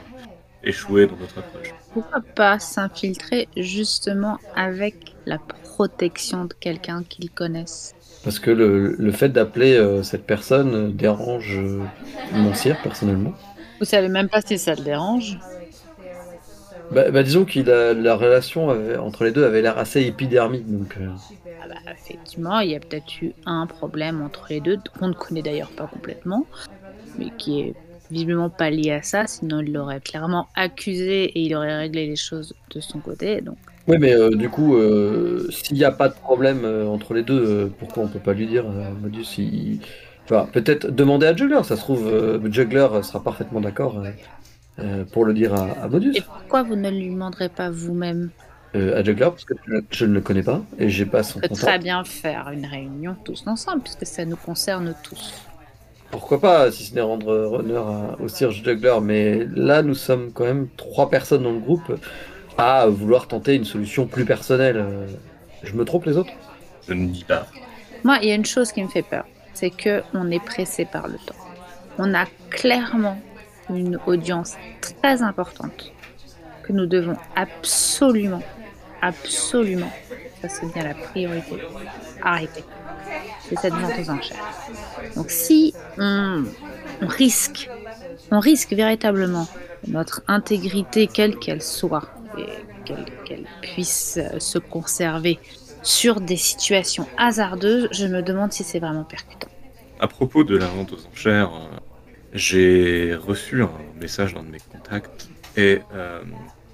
échoué 0.64 1.08
dans 1.08 1.18
notre 1.18 1.40
approche. 1.40 1.74
Pourquoi 1.94 2.22
pas 2.36 2.60
s'infiltrer 2.60 3.48
justement 3.56 4.40
avec 4.56 5.16
la 5.26 5.38
protection 5.38 6.46
de 6.46 6.54
quelqu'un 6.54 7.04
qu'ils 7.04 7.30
connaissent? 7.30 7.96
Parce 8.26 8.40
que 8.40 8.50
le, 8.50 8.96
le 8.98 9.12
fait 9.12 9.30
d'appeler 9.30 9.74
euh, 9.74 10.02
cette 10.02 10.26
personne 10.26 10.74
euh, 10.74 10.90
dérange 10.90 11.58
euh, 11.60 11.84
mon 12.34 12.56
sire 12.56 12.76
personnellement. 12.82 13.34
Vous 13.80 13.86
savez 13.86 14.10
même 14.10 14.28
pas 14.30 14.42
si 14.42 14.60
ça 14.60 14.76
le 14.76 14.84
dérange. 14.84 15.40
Bah, 16.90 17.10
bah, 17.12 17.24
disons 17.24 17.46
que 17.46 17.60
la, 17.60 17.94
la 17.94 18.16
relation 18.16 18.70
avait- 18.70 18.98
entre 18.98 19.24
les 19.24 19.32
deux 19.32 19.44
avait 19.46 19.62
l'air 19.62 19.78
assez 19.78 20.02
épidermique, 20.04 20.70
donc 20.70 20.98
euh, 20.98 21.18
Ah 21.60 21.68
bah, 21.68 21.76
effectivement, 21.98 22.60
il 22.60 22.72
y 22.72 22.76
a 22.76 22.80
peut-être 22.80 23.22
eu 23.22 23.36
un 23.46 23.66
problème 23.68 24.22
entre 24.22 24.46
les 24.50 24.62
deux, 24.62 24.82
qu'on 24.98 25.08
ne 25.10 25.14
connaît 25.14 25.42
d'ailleurs 25.44 25.72
pas 25.74 25.88
complètement, 25.88 26.48
mais 27.18 27.32
qui 27.32 27.60
est 27.62 27.78
visiblement 28.10 28.50
pas 28.50 28.70
lié 28.72 28.92
à 28.92 29.04
ça, 29.04 29.28
sinon 29.28 29.62
il 29.62 29.74
l'aurait 29.74 30.02
clairement 30.02 30.50
accusé 30.56 31.26
et 31.26 31.42
il 31.42 31.56
aurait 31.56 31.78
réglé 31.78 32.08
les 32.08 32.16
choses 32.18 32.56
de 32.72 32.80
son 32.82 33.02
côté. 33.02 33.42
Donc, 33.42 33.60
Oui, 33.88 33.98
mais 34.00 34.14
euh, 34.14 34.30
du 34.32 34.50
coup, 34.50 34.76
euh, 34.78 35.48
s'il 35.52 35.78
n'y 35.78 35.84
a 35.84 35.92
pas 35.92 36.10
de 36.10 36.16
problème 36.16 36.66
euh, 36.66 36.88
entre 36.88 37.14
les 37.14 37.24
deux, 37.24 37.40
euh, 37.68 37.70
pourquoi 37.78 38.04
on 38.04 38.10
peut 38.10 38.22
pas 38.22 38.34
lui 38.34 38.48
dire, 38.48 38.68
euh, 38.70 38.96
Modus 38.96 39.26
il- 39.38 39.82
Enfin, 40.26 40.48
peut-être 40.52 40.88
demander 40.88 41.28
à 41.28 41.36
Juggler, 41.36 41.62
ça 41.64 41.76
se 41.76 41.82
trouve, 41.82 42.08
euh, 42.08 42.52
Juggler 42.52 42.88
sera 43.04 43.22
parfaitement 43.22 43.62
d'accord 43.62 44.00
euh, 44.00 44.10
euh, 44.80 45.04
pour 45.06 45.24
le 45.24 45.34
dire 45.34 45.54
à, 45.54 45.68
à 45.84 45.88
Modus. 45.88 46.14
et 46.16 46.22
pourquoi 46.22 46.64
vous 46.64 46.76
ne 46.76 46.90
lui 46.90 47.10
demanderez 47.12 47.50
pas 47.50 47.70
vous-même 47.70 48.32
Euh, 48.76 48.98
à 49.00 49.04
Juggler, 49.04 49.28
parce 49.30 49.46
que 49.46 49.54
je, 49.92 50.06
ne 50.06 50.14
le 50.14 50.22
connais 50.22 50.42
pas 50.44 50.62
et 50.80 50.90
j'ai 50.90 51.06
pas 51.06 51.22
son 51.24 51.40
On 51.44 51.48
peut 51.48 51.56
très 51.56 51.80
bien 51.80 52.04
faire 52.04 52.50
une 52.52 52.66
réunion 52.66 53.16
tous 53.24 53.44
ensemble, 53.46 53.84
puisque 53.84 54.06
ça 54.06 54.26
nous 54.26 54.36
concerne 54.36 54.96
tous. 55.04 55.34
Pourquoi 56.12 56.42
pas, 56.42 56.72
si 56.72 56.84
ce 56.86 56.96
n'est 56.96 57.02
rendre 57.02 57.28
honneur 57.28 58.18
au 58.20 58.28
Sir 58.28 58.52
Juggler, 58.52 58.96
mais 59.02 59.46
là, 59.56 59.82
nous 59.84 59.96
sommes 59.96 60.32
quand 60.34 60.46
même 60.46 60.68
trois 60.76 61.10
personnes 61.10 61.44
dans 61.44 61.52
le 61.52 61.60
groupe 61.60 62.00
à 62.58 62.88
vouloir 62.88 63.28
tenter 63.28 63.56
une 63.56 63.66
solution 63.66 64.08
plus 64.08 64.26
personnelle. 64.26 64.84
Je 65.64 65.74
me 65.74 65.86
trompe 65.86 66.06
les 66.06 66.18
autres? 66.18 66.32
Je 66.88 66.94
ne 66.94 67.08
dis 67.08 67.24
pas. 67.24 67.48
Moi, 68.04 68.18
il 68.22 68.30
y 68.30 68.32
a 68.32 68.36
une 68.36 68.46
chose 68.46 68.72
qui 68.72 68.84
me 68.84 68.88
fait 68.88 69.02
peur, 69.02 69.26
c'est 69.56 69.72
que 69.72 70.04
on 70.14 70.30
est 70.30 70.44
pressé 70.44 70.86
par 70.86 71.08
le 71.08 71.16
temps. 71.16 71.36
On 71.98 72.14
a 72.14 72.26
clairement 72.50 73.20
une 73.70 73.98
audience 74.06 74.54
très 74.82 75.24
importante 75.24 75.94
que 76.64 76.74
nous 76.74 76.86
devons 76.86 77.18
absolument, 77.36 78.44
absolument, 79.02 79.92
ça 80.42 80.50
c'est 80.50 80.72
bien 80.74 80.84
la 80.84 80.94
priorité, 80.94 81.58
arrêter. 82.22 82.64
C'est 83.48 83.60
cette 83.60 83.74
vente 83.74 83.94
aux 84.00 84.10
enchères. 84.10 84.44
Donc 85.16 85.30
si 85.30 85.74
on, 85.98 86.44
risque, 87.02 87.70
on 88.32 88.40
risque 88.40 88.74
véritablement 88.74 89.48
notre 89.88 90.22
intégrité 90.28 91.08
quelle 91.08 91.38
qu'elle 91.38 91.62
soit 91.62 92.10
et 92.38 92.48
qu'elle 92.84 93.46
puisse 93.62 94.20
se 94.40 94.58
conserver 94.58 95.40
sur 95.86 96.20
des 96.20 96.36
situations 96.36 97.08
hasardeuses, 97.18 97.88
je 97.92 98.06
me 98.08 98.22
demande 98.22 98.52
si 98.52 98.64
c'est 98.64 98.80
vraiment 98.80 99.06
percutant. 99.06 99.48
À 100.02 100.08
propos 100.08 100.44
de 100.44 100.58
la 100.58 100.66
vente 100.66 100.92
aux 100.92 101.08
enchères, 101.14 101.52
euh, 101.54 101.78
j'ai 102.34 103.16
reçu 103.16 103.64
un 103.64 103.72
message 104.00 104.34
d'un 104.34 104.44
de 104.44 104.50
mes 104.50 104.60
contacts 104.60 105.30
et 105.58 105.80
euh, 105.94 106.22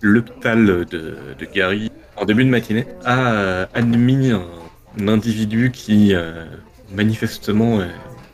l'hôpital 0.02 0.86
de, 0.86 1.15
Gary, 1.54 1.91
en 2.17 2.26
début 2.26 2.43
de 2.43 2.50
matinée, 2.50 2.88
a 3.06 3.34
euh, 3.34 3.65
admis 3.74 4.32
un, 4.32 5.08
individu 5.08 5.71
qui 5.71 6.13
euh, 6.13 6.45
manifestement 6.91 7.80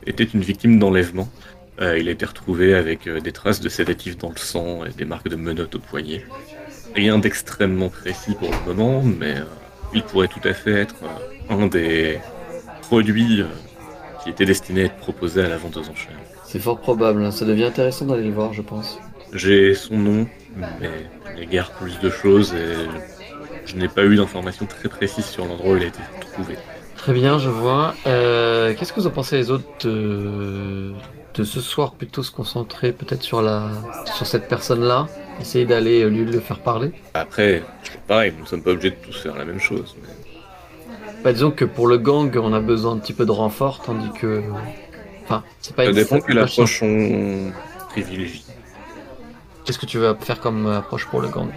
était 0.05 0.23
une 0.23 0.41
victime 0.41 0.79
d'enlèvement. 0.79 1.27
Il 1.79 2.07
a 2.07 2.11
été 2.11 2.25
retrouvé 2.25 2.73
avec 2.73 3.07
des 3.07 3.31
traces 3.31 3.59
de 3.59 3.69
sédatifs 3.69 4.17
dans 4.17 4.31
le 4.31 4.37
sang 4.37 4.83
et 4.83 4.89
des 4.89 5.05
marques 5.05 5.29
de 5.29 5.35
menottes 5.35 5.75
au 5.75 5.79
poignet. 5.79 6.25
Rien 6.95 7.19
d'extrêmement 7.19 7.89
précis 7.89 8.33
pour 8.33 8.49
le 8.49 8.73
moment, 8.73 9.03
mais 9.03 9.35
il 9.93 10.03
pourrait 10.03 10.27
tout 10.27 10.41
à 10.43 10.53
fait 10.53 10.71
être 10.71 10.95
euh, 11.03 11.53
un 11.53 11.67
des 11.67 12.19
produits 12.81 13.41
euh, 13.41 13.45
qui 14.23 14.29
était 14.29 14.45
destiné 14.45 14.81
à 14.81 14.85
être 14.85 14.97
proposé 14.97 15.43
à 15.43 15.49
la 15.49 15.57
vente 15.57 15.77
aux 15.77 15.89
enchères. 15.89 16.13
C'est 16.43 16.59
fort 16.59 16.79
probable, 16.79 17.23
hein. 17.23 17.31
ça 17.31 17.45
devient 17.45 17.65
intéressant 17.65 18.05
d'aller 18.05 18.23
le 18.23 18.33
voir, 18.33 18.53
je 18.53 18.61
pense. 18.61 18.99
J'ai 19.33 19.73
son 19.73 19.97
nom, 19.97 20.27
mais 20.55 20.91
je 21.25 21.39
n'égare 21.39 21.71
plus 21.71 21.99
de 21.99 22.09
choses 22.09 22.53
et 22.53 22.87
je 23.65 23.75
n'ai 23.75 23.89
pas 23.89 24.03
eu 24.05 24.15
d'informations 24.15 24.65
très 24.65 24.87
précises 24.87 25.25
sur 25.25 25.45
l'endroit 25.45 25.73
où 25.73 25.77
il 25.77 25.83
a 25.83 25.87
été 25.87 25.99
trouvé. 26.31 26.55
Très 26.95 27.13
bien, 27.13 27.37
je 27.37 27.49
vois. 27.49 27.93
Euh, 28.05 28.73
Qu'est-ce 28.73 28.93
que 28.93 28.99
vous 29.01 29.07
en 29.07 29.11
pensez 29.11 29.37
les 29.37 29.51
autres 29.51 29.65
de, 29.87 30.93
de 31.35 31.43
ce 31.43 31.61
soir 31.61 31.91
plutôt 31.93 32.23
se 32.23 32.31
concentrer 32.31 32.91
peut-être 32.91 33.23
sur 33.23 33.41
la 33.41 33.69
sur 34.15 34.25
cette 34.25 34.47
personne-là, 34.47 35.07
essayer 35.41 35.65
d'aller 35.65 36.03
euh, 36.03 36.09
lui 36.09 36.25
le 36.25 36.39
faire 36.39 36.59
parler. 36.59 36.91
Après, 37.13 37.63
pareil, 38.07 38.33
nous 38.35 38.43
ne 38.43 38.47
sommes 38.47 38.61
pas 38.61 38.71
obligés 38.71 38.91
de 38.91 38.95
tous 38.95 39.17
faire 39.21 39.35
la 39.35 39.45
même 39.45 39.59
chose. 39.59 39.95
mais 40.01 40.07
Bah, 41.23 41.33
disons 41.33 41.51
que 41.51 41.65
pour 41.65 41.87
le 41.87 41.97
gang, 41.97 42.35
on 42.41 42.53
a 42.53 42.59
besoin 42.59 42.93
un 42.93 42.97
petit 42.97 43.13
peu 43.13 43.25
de 43.25 43.31
renfort, 43.31 43.81
tandis 43.83 44.11
que, 44.19 44.43
enfin, 45.23 45.43
c'est 45.61 45.75
pas 45.75 45.83
Ça 45.85 45.89
une- 45.91 45.95
dépend 45.95 46.19
quelle 46.19 46.39
approche 46.39 46.81
on 46.83 47.51
privilégie. 47.89 48.45
Qu'est-ce 49.65 49.79
que 49.79 49.85
tu 49.85 49.97
veux 49.97 50.15
faire 50.21 50.39
comme 50.39 50.67
approche 50.67 51.05
pour 51.07 51.21
le 51.21 51.27
gang? 51.27 51.49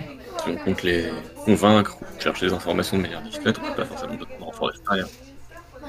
Si 0.44 0.50
on 0.50 0.56
compte 0.56 0.82
les 0.82 1.04
convaincre 1.44 1.96
ou 2.00 2.20
chercher 2.20 2.46
des 2.48 2.52
informations 2.54 2.96
de 2.96 3.02
manière 3.02 3.22
discrète, 3.22 3.56
on 3.62 3.68
peut 3.68 3.74
pas 3.82 3.84
forcément 3.84 4.14
besoin 4.14 4.36
de 4.38 4.44
renfort 4.44 4.70
extérieur. 4.70 5.08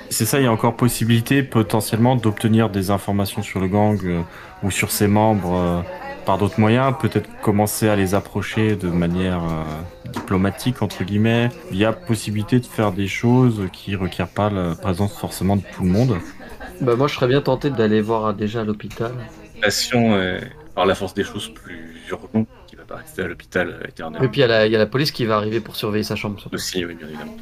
C'est 0.10 0.26
ça, 0.26 0.40
il 0.40 0.44
y 0.44 0.48
a 0.48 0.52
encore 0.52 0.76
possibilité 0.76 1.42
potentiellement 1.42 2.16
d'obtenir 2.18 2.70
des 2.70 2.92
informations 2.92 3.42
sur 3.44 3.60
le 3.62 3.68
gang 3.68 3.98
euh, 4.04 4.22
ou 4.62 4.70
sur 4.70 4.92
ses 4.92 5.08
membres 5.08 5.56
euh, 5.56 5.82
par 6.24 6.38
d'autres 6.38 6.60
moyens. 6.60 6.94
Peut-être 7.00 7.30
commencer 7.40 7.88
à 7.90 7.96
les 7.96 8.14
approcher 8.14 8.76
de 8.76 8.90
manière 8.90 9.44
euh, 9.44 9.82
diplomatique, 10.06 10.82
entre 10.82 11.04
guillemets. 11.04 11.56
Il 11.70 11.78
y 11.78 11.86
a 11.86 11.94
possibilité 11.94 12.60
de 12.60 12.66
faire 12.66 12.92
des 12.94 13.08
choses 13.08 13.70
qui 13.74 13.96
requièrent 13.96 14.32
pas 14.34 14.50
la 14.50 14.76
présence 14.76 15.18
forcément 15.18 15.58
de 15.58 15.64
tout 15.70 15.84
le 15.84 15.90
monde. 15.90 16.22
Bah 16.80 16.96
moi, 16.96 17.08
je 17.08 17.16
serais 17.16 17.28
bien 17.28 17.42
tenté 17.42 17.70
d'aller 17.70 18.02
voir 18.02 18.34
déjà 18.34 18.62
à 18.62 18.64
l'hôpital. 18.64 19.28
Patient 19.62 20.18
est, 20.20 20.42
par 20.74 20.86
la 20.86 20.96
force 20.96 21.14
des 21.14 21.24
choses, 21.24 21.50
plus 21.50 22.08
urgent, 22.10 22.46
qui 22.66 22.76
va 22.76 22.86
pas 22.86 22.98
rester 22.98 23.22
à 23.24 23.28
l'hôpital 23.28 23.70
euh, 23.70 23.88
éternellement. 23.88 24.26
Et 24.26 24.30
puis 24.30 24.40
il 24.40 24.42
y, 24.42 24.46
a 24.46 24.48
la- 24.48 24.66
il 24.68 24.72
y 24.72 24.76
a 24.76 24.80
la 24.80 24.88
police 24.88 25.12
qui 25.12 25.26
va 25.26 25.38
arriver 25.38 25.62
pour 25.62 25.76
surveiller 25.76 26.04
sa 26.04 26.16
chambre. 26.16 26.40
surtout. 26.40 26.56
Aussi, 26.56 26.84
oui, 26.86 26.96
bien 26.96 27.08
évidemment. 27.08 27.36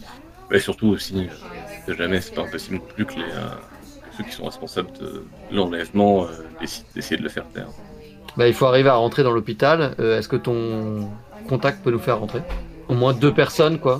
Mais 0.51 0.59
surtout 0.59 0.87
aussi, 0.87 1.29
euh, 1.29 1.95
jamais, 1.95 2.21
c'est 2.21 2.33
pas 2.33 2.43
impossible 2.43 2.77
non 2.77 2.85
plus 2.87 3.05
que 3.05 3.19
les, 3.19 3.31
euh, 3.31 3.49
que 4.01 4.11
ceux 4.11 4.23
qui 4.23 4.33
sont 4.33 4.45
responsables 4.45 4.91
de 4.99 5.31
l'enlèvement 5.49 6.27
euh, 6.27 6.49
décident 6.59 6.89
d'essayer 6.95 7.17
de 7.17 7.23
le 7.23 7.29
faire 7.29 7.49
taire. 7.49 7.73
Bah, 8.39 8.47
il 8.47 8.53
faut 8.53 8.65
arriver 8.67 8.87
à 8.87 8.95
rentrer 8.95 9.21
dans 9.23 9.31
l'hôpital. 9.33 9.95
Euh, 9.99 10.17
Est-ce 10.17 10.29
que 10.29 10.37
ton 10.37 11.09
contact 11.49 11.83
peut 11.83 11.91
nous 11.91 11.99
faire 11.99 12.19
rentrer? 12.19 12.39
Au 12.87 12.93
moins 12.93 13.13
deux 13.13 13.33
personnes, 13.33 13.79
quoi. 13.79 13.99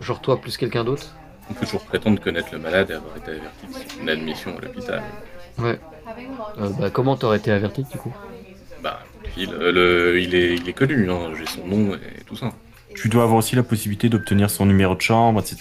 Genre 0.00 0.20
toi 0.20 0.40
plus 0.40 0.56
quelqu'un 0.56 0.84
d'autre. 0.84 1.08
On 1.50 1.54
peut 1.54 1.66
toujours 1.66 1.82
prétendre 1.84 2.20
connaître 2.20 2.48
le 2.52 2.60
malade 2.60 2.90
et 2.90 2.94
avoir 2.94 3.16
été 3.16 3.32
averti 3.32 3.66
de 3.66 4.00
son 4.02 4.06
admission 4.06 4.56
à 4.56 4.60
l'hôpital. 4.60 5.02
Ouais. 5.58 5.80
Euh, 6.60 6.68
bah, 6.78 6.90
comment 6.90 7.16
t'aurais 7.16 7.38
été 7.38 7.50
averti 7.50 7.82
du 7.90 7.98
coup? 7.98 8.14
Bah, 8.80 9.00
il, 9.36 9.50
euh, 9.52 9.72
le- 9.72 10.20
il, 10.20 10.36
est, 10.36 10.54
il 10.54 10.68
est 10.68 10.72
connu, 10.72 11.10
hein, 11.10 11.32
j'ai 11.36 11.46
son 11.46 11.66
nom 11.66 11.94
et 11.96 12.22
tout 12.24 12.36
ça. 12.36 12.52
Tu 12.94 13.08
dois 13.08 13.24
avoir 13.24 13.38
aussi 13.38 13.56
la 13.56 13.64
possibilité 13.64 14.08
d'obtenir 14.08 14.48
son 14.50 14.66
numéro 14.66 14.94
de 14.94 15.00
chambre, 15.00 15.40
etc. 15.40 15.56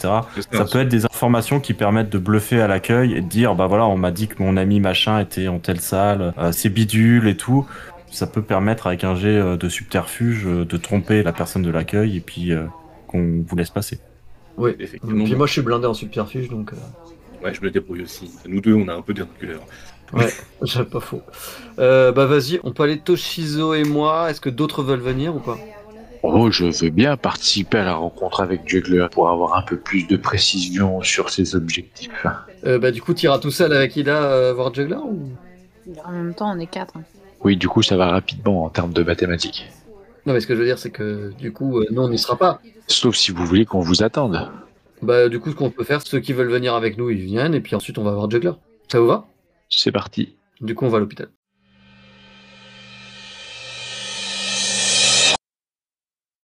Ça 0.51 0.65
peut 0.65 0.81
être 0.81 0.87
des 0.87 1.05
informations 1.05 1.59
qui 1.59 1.73
permettent 1.73 2.11
de 2.11 2.19
bluffer 2.19 2.61
à 2.61 2.67
l'accueil 2.67 3.13
et 3.15 3.21
de 3.21 3.27
dire 3.27 3.55
bah 3.55 3.65
voilà 3.65 3.87
on 3.87 3.97
m'a 3.97 4.11
dit 4.11 4.27
que 4.27 4.35
mon 4.43 4.55
ami 4.55 4.79
machin 4.79 5.19
était 5.19 5.47
en 5.47 5.57
telle 5.57 5.81
salle, 5.81 6.35
euh, 6.37 6.51
c'est 6.51 6.69
bidule 6.69 7.27
et 7.27 7.35
tout. 7.35 7.65
Ça 8.13 8.27
peut 8.27 8.43
permettre 8.43 8.85
avec 8.85 9.03
un 9.03 9.15
jet 9.15 9.37
euh, 9.37 9.57
de 9.57 9.67
subterfuge 9.69 10.45
euh, 10.45 10.65
de 10.65 10.77
tromper 10.77 11.23
la 11.23 11.33
personne 11.33 11.63
de 11.63 11.71
l'accueil 11.71 12.17
et 12.17 12.19
puis 12.19 12.53
euh, 12.53 12.65
qu'on 13.07 13.43
vous 13.45 13.55
laisse 13.55 13.71
passer. 13.71 13.99
Oui. 14.55 14.75
Effectivement. 14.79 15.23
Puis 15.25 15.35
moi, 15.35 15.47
je 15.47 15.53
suis 15.53 15.61
blindé 15.63 15.87
en 15.87 15.95
subterfuge, 15.95 16.47
donc 16.49 16.73
euh, 16.73 16.75
Ouais, 17.43 17.53
je 17.53 17.61
me 17.61 17.71
débrouille 17.71 18.03
aussi. 18.03 18.31
Nous 18.47 18.61
deux, 18.61 18.75
on 18.75 18.87
a 18.87 18.93
un 18.93 19.01
peu 19.01 19.13
des 19.15 19.23
reculeurs. 19.23 19.61
j'ai 20.61 20.83
pas 20.85 20.99
faux. 20.99 21.21
Euh, 21.79 22.11
bah 22.11 22.27
vas-y, 22.27 22.59
on 22.63 22.71
peut 22.71 22.83
aller 22.83 22.99
Toshizo 22.99 23.73
et 23.73 23.83
moi. 23.83 24.29
Est-ce 24.29 24.39
que 24.39 24.49
d'autres 24.51 24.83
veulent 24.83 24.99
venir 24.99 25.35
ou 25.35 25.39
pas? 25.39 25.57
Oh, 26.21 26.51
je 26.51 26.65
veux 26.65 26.89
bien 26.91 27.17
participer 27.17 27.79
à 27.79 27.83
la 27.83 27.95
rencontre 27.95 28.41
avec 28.41 28.61
Juggler 28.65 29.07
pour 29.11 29.27
avoir 29.29 29.57
un 29.57 29.63
peu 29.63 29.75
plus 29.75 30.07
de 30.07 30.15
précision 30.17 31.01
sur 31.01 31.31
ses 31.31 31.55
objectifs. 31.55 32.27
Euh, 32.65 32.77
bah, 32.79 32.91
du 32.91 33.01
coup, 33.01 33.13
t'iras 33.13 33.39
tout 33.39 33.51
seul 33.51 33.73
avec 33.73 33.95
Ida 33.97 34.23
euh, 34.23 34.53
voir 34.53 34.71
Juggler 34.73 34.95
ou... 35.03 35.31
En 36.05 36.11
même 36.11 36.33
temps, 36.33 36.53
on 36.55 36.59
est 36.59 36.67
quatre. 36.67 36.95
hein. 36.95 37.03
Oui, 37.43 37.57
du 37.57 37.67
coup, 37.67 37.81
ça 37.81 37.97
va 37.97 38.07
rapidement 38.07 38.63
en 38.63 38.69
termes 38.69 38.93
de 38.93 39.03
mathématiques. 39.03 39.69
Non, 40.25 40.33
mais 40.33 40.39
ce 40.39 40.47
que 40.47 40.55
je 40.55 40.59
veux 40.59 40.65
dire, 40.65 40.79
c'est 40.79 40.91
que 40.91 41.33
du 41.37 41.51
coup, 41.51 41.79
euh, 41.79 41.87
nous, 41.91 42.01
on 42.01 42.09
n'y 42.09 42.17
sera 42.17 42.37
pas. 42.37 42.61
Sauf 42.87 43.15
si 43.15 43.31
vous 43.31 43.45
voulez 43.45 43.65
qu'on 43.65 43.81
vous 43.81 44.03
attende. 44.03 44.49
Bah, 45.01 45.27
du 45.27 45.39
coup, 45.39 45.51
ce 45.51 45.55
qu'on 45.55 45.69
peut 45.69 45.83
faire, 45.83 46.01
ceux 46.01 46.21
qui 46.21 46.31
veulent 46.31 46.49
venir 46.49 46.75
avec 46.75 46.97
nous, 46.97 47.09
ils 47.09 47.19
viennent, 47.19 47.53
et 47.53 47.59
puis 47.59 47.75
ensuite, 47.75 47.97
on 47.97 48.03
va 48.03 48.13
voir 48.13 48.29
Juggler. 48.29 48.53
Ça 48.89 49.01
vous 49.01 49.07
va? 49.07 49.27
C'est 49.69 49.91
parti. 49.91 50.35
Du 50.61 50.75
coup, 50.75 50.85
on 50.85 50.89
va 50.89 50.97
à 50.97 50.99
l'hôpital. 51.01 51.27